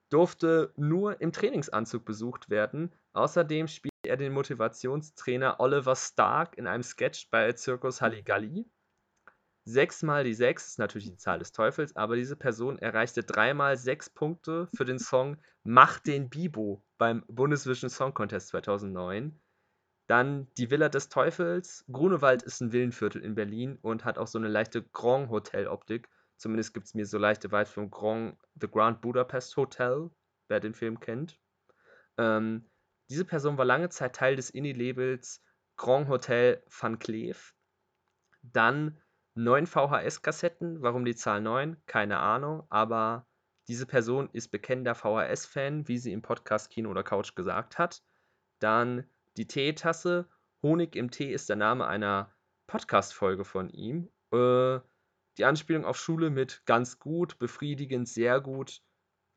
[0.10, 2.94] durfte nur im Trainingsanzug besucht werden.
[3.14, 8.66] Außerdem spielt er den Motivationstrainer Oliver Stark in einem Sketch bei Zirkus Halligalli.
[9.66, 13.76] Sechs mal die sechs ist natürlich die Zahl des Teufels, aber diese Person erreichte dreimal
[13.76, 19.38] sechs Punkte für den Song Mach den Bibo beim Bundesvision Song Contest 2009.
[20.08, 21.84] Dann die Villa des Teufels.
[21.92, 26.08] Grunewald ist ein Villenviertel in Berlin und hat auch so eine leichte Grand Hotel Optik.
[26.38, 30.10] Zumindest gibt es mir so leichte Vibes vom Grand, The Grand Budapest Hotel,
[30.48, 31.40] wer den Film kennt.
[32.18, 32.70] Ähm,
[33.10, 35.42] diese Person war lange Zeit Teil des Indie-Labels
[35.78, 37.56] Grand Hotel Van Cleef.
[38.42, 39.00] Dann
[39.36, 40.82] neun VHS-Kassetten.
[40.82, 41.78] Warum die Zahl 9?
[41.86, 42.66] Keine Ahnung.
[42.70, 43.28] Aber
[43.68, 48.04] diese Person ist bekennender VHS-Fan, wie sie im Podcast Kino oder Couch gesagt hat.
[48.60, 50.28] Dann die Teetasse.
[50.64, 52.34] Honig im Tee ist der Name einer
[52.66, 54.10] Podcast-Folge von ihm.
[54.32, 54.80] Äh,
[55.38, 58.82] die Anspielung auf Schule mit ganz gut, befriedigend, sehr gut.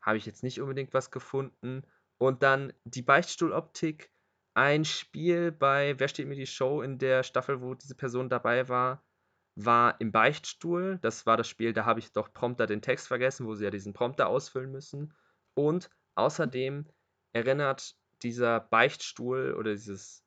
[0.01, 1.83] Habe ich jetzt nicht unbedingt was gefunden.
[2.19, 4.11] Und dann die Beichtstuhloptik.
[4.55, 8.69] Ein Spiel bei Wer steht mir die Show in der Staffel, wo diese Person dabei
[8.69, 9.05] war,
[9.55, 10.99] war im Beichtstuhl.
[11.03, 13.71] Das war das Spiel, da habe ich doch Prompter den Text vergessen, wo sie ja
[13.71, 15.15] diesen Prompter ausfüllen müssen.
[15.55, 16.87] Und außerdem
[17.33, 20.25] erinnert dieser Beichtstuhl oder dieses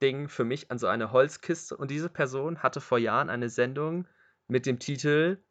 [0.00, 1.76] Ding für mich an so eine Holzkiste.
[1.76, 4.06] Und diese Person hatte vor Jahren eine Sendung
[4.50, 5.42] mit dem Titel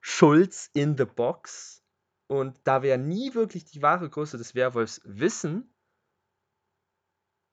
[0.00, 1.82] Schulz in the Box.
[2.28, 5.74] Und da wir nie wirklich die wahre Größe des Werwolfs wissen,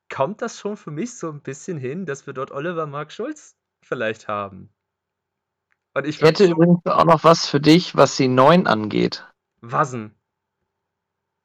[0.10, 3.56] kommt das schon für mich so ein bisschen hin, dass wir dort Oliver Mark Schulz
[3.82, 4.70] vielleicht haben.
[5.94, 9.26] Und ich, ich hätte übrigens auch noch was für dich, was die 9 angeht.
[9.62, 10.14] Was denn?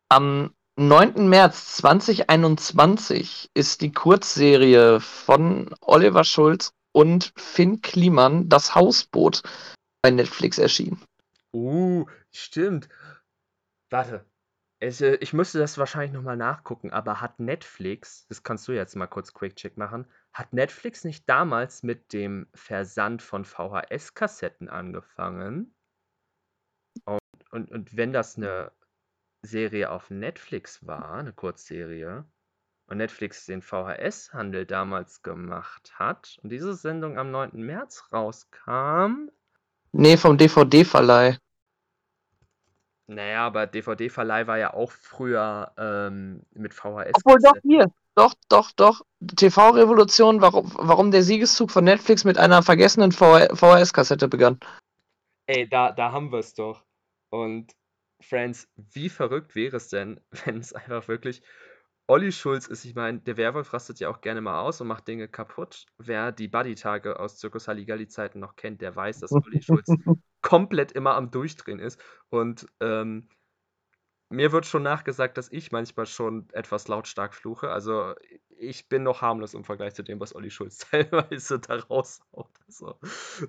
[0.08, 1.28] Am 9.
[1.28, 9.42] März 2021 ist die Kurzserie von Oliver Schulz und Finn Kliman Das Hausboot
[10.02, 11.00] bei Netflix erschienen.
[11.52, 12.88] Uh, stimmt.
[13.90, 14.24] Warte.
[14.82, 18.96] Es, äh, ich müsste das wahrscheinlich nochmal nachgucken, aber hat Netflix, das kannst du jetzt
[18.96, 25.74] mal kurz Quick-Check machen, hat Netflix nicht damals mit dem Versand von VHS-Kassetten angefangen?
[27.04, 27.20] Und,
[27.50, 28.72] und, und wenn das eine
[29.42, 32.24] Serie auf Netflix war, eine Kurzserie,
[32.90, 37.52] und Netflix den VHS-Handel damals gemacht hat und diese Sendung am 9.
[37.54, 39.30] März rauskam.
[39.92, 41.38] Nee, vom DVD-Verleih.
[43.06, 47.12] Naja, aber DVD-Verleih war ja auch früher ähm, mit VHS.
[47.24, 47.90] Obwohl doch hier.
[48.16, 49.02] Doch, doch, doch.
[49.36, 54.58] TV-Revolution, warum, warum der Siegeszug von Netflix mit einer vergessenen VHS-Kassette begann.
[55.46, 56.84] Ey, da, da haben wir es doch.
[57.30, 57.72] Und
[58.20, 61.42] Friends, wie verrückt wäre es denn, wenn es einfach wirklich
[62.10, 65.06] Olli Schulz ist, ich meine, der Werwolf rastet ja auch gerne mal aus und macht
[65.06, 65.86] Dinge kaputt.
[65.96, 69.86] Wer die Buddy-Tage aus Zirkus Halligalli-Zeiten noch kennt, der weiß, dass Olli Schulz
[70.42, 72.02] komplett immer am Durchdrehen ist.
[72.28, 73.28] Und ähm,
[74.28, 77.70] mir wird schon nachgesagt, dass ich manchmal schon etwas lautstark fluche.
[77.70, 78.16] Also
[78.48, 82.50] ich bin noch harmlos im Vergleich zu dem, was Olli Schulz teilweise da raushaut.
[82.66, 82.98] Also,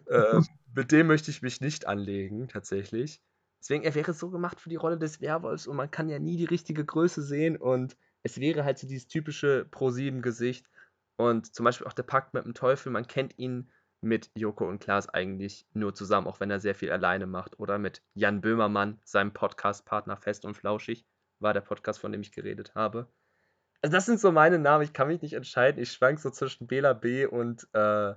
[0.05, 0.39] äh,
[0.75, 3.23] mit dem möchte ich mich nicht anlegen, tatsächlich.
[3.59, 6.37] Deswegen, er wäre so gemacht für die Rolle des Werwolfs und man kann ja nie
[6.37, 10.69] die richtige Größe sehen und es wäre halt so dieses typische Pro-7-Gesicht.
[11.17, 14.79] Und zum Beispiel auch der Pakt mit dem Teufel, man kennt ihn mit Joko und
[14.79, 17.59] Klaas eigentlich nur zusammen, auch wenn er sehr viel alleine macht.
[17.59, 21.05] Oder mit Jan Böhmermann, seinem Podcast-Partner Fest und Flauschig,
[21.39, 23.07] war der Podcast, von dem ich geredet habe.
[23.81, 25.81] Also das sind so meine Namen, ich kann mich nicht entscheiden.
[25.81, 27.25] Ich schwank so zwischen Bela B.
[27.25, 28.13] und, äh,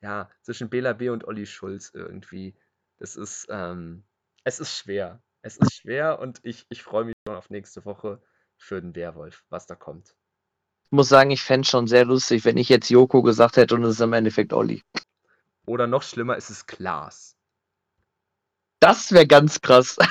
[0.00, 1.08] ja, zwischen Bela B.
[1.08, 2.54] und Olli Schulz irgendwie.
[2.98, 4.04] Das ist, ähm,
[4.44, 5.22] es ist schwer.
[5.42, 8.22] Es ist schwer und ich, ich freue mich schon auf nächste Woche
[8.56, 10.14] für den Werwolf, was da kommt.
[10.84, 13.74] Ich muss sagen, ich fände es schon sehr lustig, wenn ich jetzt Joko gesagt hätte
[13.74, 14.82] und es ist im Endeffekt Olli.
[15.66, 17.36] Oder noch schlimmer, ist es Klaas.
[18.80, 19.98] Das wäre ganz krass.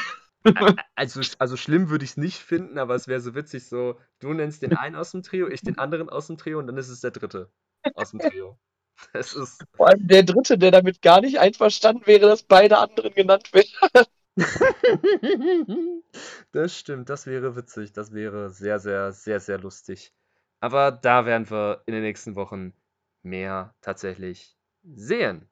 [0.95, 4.33] Also, also schlimm würde ich es nicht finden, aber es wäre so witzig, so, du
[4.33, 6.89] nennst den einen aus dem Trio, ich den anderen aus dem Trio und dann ist
[6.89, 7.49] es der dritte
[7.95, 8.59] aus dem Trio.
[9.13, 9.63] Das ist.
[9.75, 14.05] Vor allem der dritte, der damit gar nicht einverstanden wäre, dass beide anderen genannt werden.
[16.53, 17.93] das stimmt, das wäre witzig.
[17.93, 20.13] Das wäre sehr, sehr, sehr, sehr lustig.
[20.59, 22.73] Aber da werden wir in den nächsten Wochen
[23.23, 25.49] mehr tatsächlich sehen.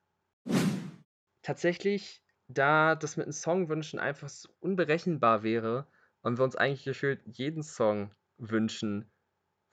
[1.41, 5.87] Tatsächlich, da das mit den Songwünschen einfach so unberechenbar wäre
[6.21, 9.11] und wir uns eigentlich gefühlt jeden Song wünschen,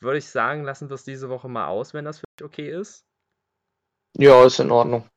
[0.01, 2.71] würde ich sagen, lassen wir es diese Woche mal aus, wenn das für dich okay
[2.71, 3.05] ist.
[4.17, 5.09] Ja, ist in Ordnung.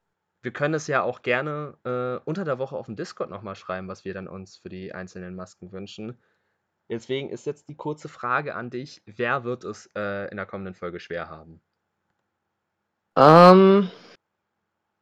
[0.42, 3.88] Wir können es ja auch gerne äh, unter der Woche auf dem Discord nochmal schreiben,
[3.88, 6.18] was wir dann uns für die einzelnen Masken wünschen.
[6.90, 10.74] Deswegen ist jetzt die kurze Frage an dich: Wer wird es äh, in der kommenden
[10.74, 11.62] Folge schwer haben?
[13.16, 13.90] Ähm,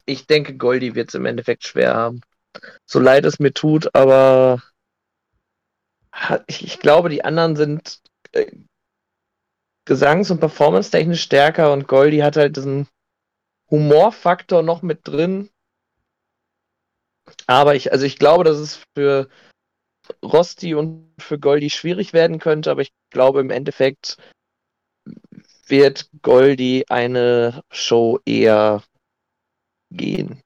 [0.05, 2.21] ich denke, Goldi wird es im Endeffekt schwer haben.
[2.85, 4.61] So leid es mir tut, aber
[6.47, 8.01] ich, ich glaube, die anderen sind
[8.33, 8.51] äh,
[9.85, 12.87] gesangs- und performance-technisch stärker und Goldi hat halt diesen
[13.69, 15.49] Humorfaktor noch mit drin.
[17.47, 19.29] Aber ich, also ich glaube, dass es für
[20.23, 24.17] Rosti und für Goldi schwierig werden könnte, aber ich glaube im Endeffekt
[25.67, 28.83] wird Goldi eine Show eher
[29.91, 30.41] gehen.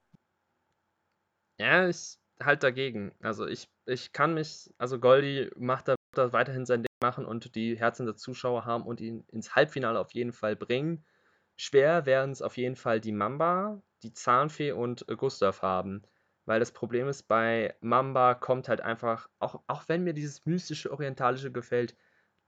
[1.59, 3.11] Ja, ich halt dagegen.
[3.21, 7.55] Also ich, ich kann mich, also Goldi macht da, da weiterhin sein Ding machen und
[7.55, 11.05] die Herzen der Zuschauer haben und ihn ins Halbfinale auf jeden Fall bringen.
[11.55, 16.03] Schwer werden es auf jeden Fall die Mamba, die Zahnfee und äh, Gustav haben.
[16.45, 20.91] Weil das Problem ist, bei Mamba kommt halt einfach, auch, auch wenn mir dieses mystische
[20.91, 21.95] Orientalische gefällt,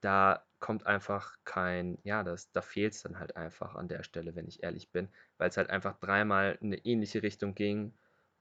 [0.01, 4.35] da kommt einfach kein, ja, das, da fehlt es dann halt einfach an der Stelle,
[4.35, 7.97] wenn ich ehrlich bin, weil es halt einfach dreimal in eine ähnliche Richtung ging.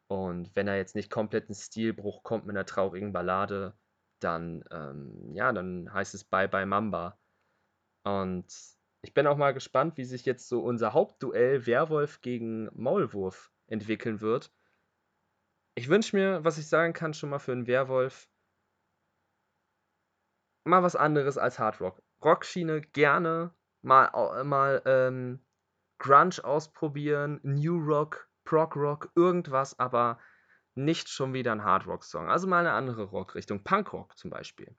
[0.09, 3.79] Und wenn er jetzt nicht komplett einen Stilbruch kommt mit einer traurigen Ballade,
[4.21, 7.19] dann, ähm, ja, dann heißt es Bye Bye Mamba.
[8.05, 8.47] Und
[9.05, 14.23] ich bin auch mal gespannt, wie sich jetzt so unser Hauptduell Werwolf gegen Maulwurf entwickeln
[14.23, 14.51] wird.
[15.75, 18.29] Ich wünsche mir, was ich sagen kann, schon mal für einen Werwolf,
[20.65, 22.03] mal was anderes als Hard Rock.
[22.25, 24.11] Rockschiene gerne, mal,
[24.45, 25.45] mal ähm,
[25.99, 30.19] Grunge ausprobieren, New Rock, Prog Rock, irgendwas, aber
[30.75, 32.29] nicht schon wieder ein Hardrock-Song.
[32.29, 33.63] Also mal eine andere Rockrichtung.
[33.63, 34.75] Punkrock zum Beispiel.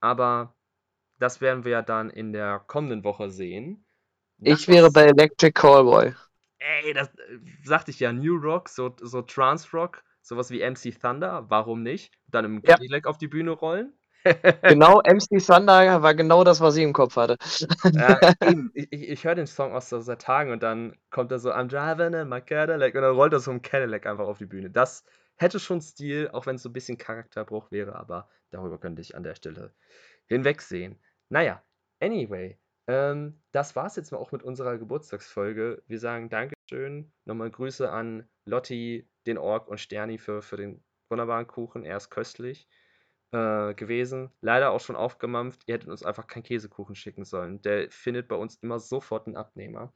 [0.00, 0.56] Aber
[1.18, 3.84] das werden wir ja dann in der kommenden Woche sehen.
[4.38, 6.14] Das Ich wäre bei Electric Callboy.
[6.58, 10.90] Ey, das äh, sagte ich ja, New Rock, so, so Trance Rock, sowas wie MC
[10.92, 12.12] Thunder, warum nicht?
[12.28, 12.76] Dann im Ja.
[12.78, 13.92] Cadillac auf die Bühne rollen.
[14.68, 17.36] Genau, MC Thunder war genau das, was ich im Kopf hatte.
[17.92, 18.70] Ja, eben.
[18.74, 21.50] Ich, ich, ich höre den Song aus so seit Tagen und dann kommt er so,
[21.52, 24.46] I'm driving in my Cadillac und dann rollt er so im Cadillac einfach auf die
[24.46, 24.70] Bühne.
[24.70, 25.04] Das
[25.36, 29.14] hätte schon Stil, auch wenn es so ein bisschen Charakterbruch wäre, aber darüber könnte ich
[29.16, 29.72] an der Stelle
[30.26, 30.98] hinwegsehen.
[31.28, 31.62] Naja,
[32.00, 35.82] anyway, ähm, das war's jetzt mal auch mit unserer Geburtstagsfolge.
[35.86, 41.46] Wir sagen Dankeschön, nochmal Grüße an Lotti, den Ork und Sterni für, für den wunderbaren
[41.46, 41.84] Kuchen.
[41.84, 42.68] Er ist köstlich
[43.32, 44.30] äh, gewesen.
[44.40, 45.62] Leider auch schon aufgemampft.
[45.66, 47.60] Ihr hättet uns einfach keinen Käsekuchen schicken sollen.
[47.62, 49.92] Der findet bei uns immer sofort einen Abnehmer.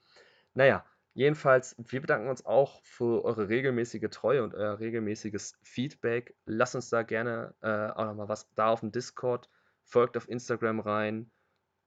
[0.54, 0.84] Naja,
[1.14, 6.34] jedenfalls, wir bedanken uns auch für eure regelmäßige Treue und euer regelmäßiges Feedback.
[6.44, 9.48] Lasst uns da gerne äh, auch nochmal was da auf dem Discord.
[9.90, 11.30] Folgt auf Instagram rein.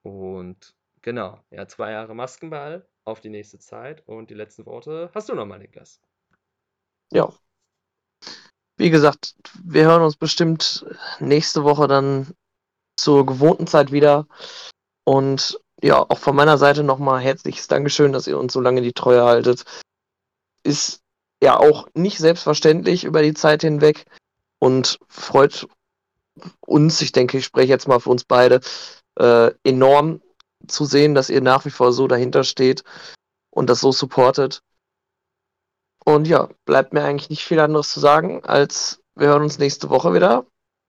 [0.04, 4.08] Und genau, ja, zwei Jahre Maskenball auf die nächste Zeit.
[4.08, 6.02] Und die letzten Worte hast du nochmal, Niklas.
[7.12, 7.34] Ja.
[8.76, 10.86] Wie gesagt, wir hören uns bestimmt
[11.20, 12.34] nächste Woche dann
[12.98, 14.28] zur gewohnten Zeit wieder.
[15.06, 18.94] Und ja, auch von meiner Seite nochmal herzliches Dankeschön, dass ihr uns so lange die
[18.94, 19.64] Treue haltet.
[20.66, 21.02] Ist
[21.42, 24.06] ja auch nicht selbstverständlich über die Zeit hinweg
[24.60, 25.68] und freut
[26.62, 28.62] uns, ich denke, ich spreche jetzt mal für uns beide,
[29.20, 30.22] äh, enorm
[30.68, 32.84] zu sehen, dass ihr nach wie vor so dahinter steht
[33.52, 34.62] und das so supportet.
[36.06, 39.90] Und ja, bleibt mir eigentlich nicht viel anderes zu sagen, als wir hören uns nächste
[39.90, 40.46] Woche wieder.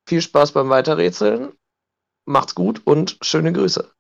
[0.09, 1.53] Viel Spaß beim Weiterrätseln.
[2.27, 3.93] Macht's gut und schöne Grüße.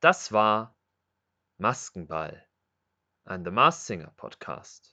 [0.00, 0.76] Das war
[1.56, 2.46] Maskenball,
[3.24, 4.86] ein The Masked Singer Podcast.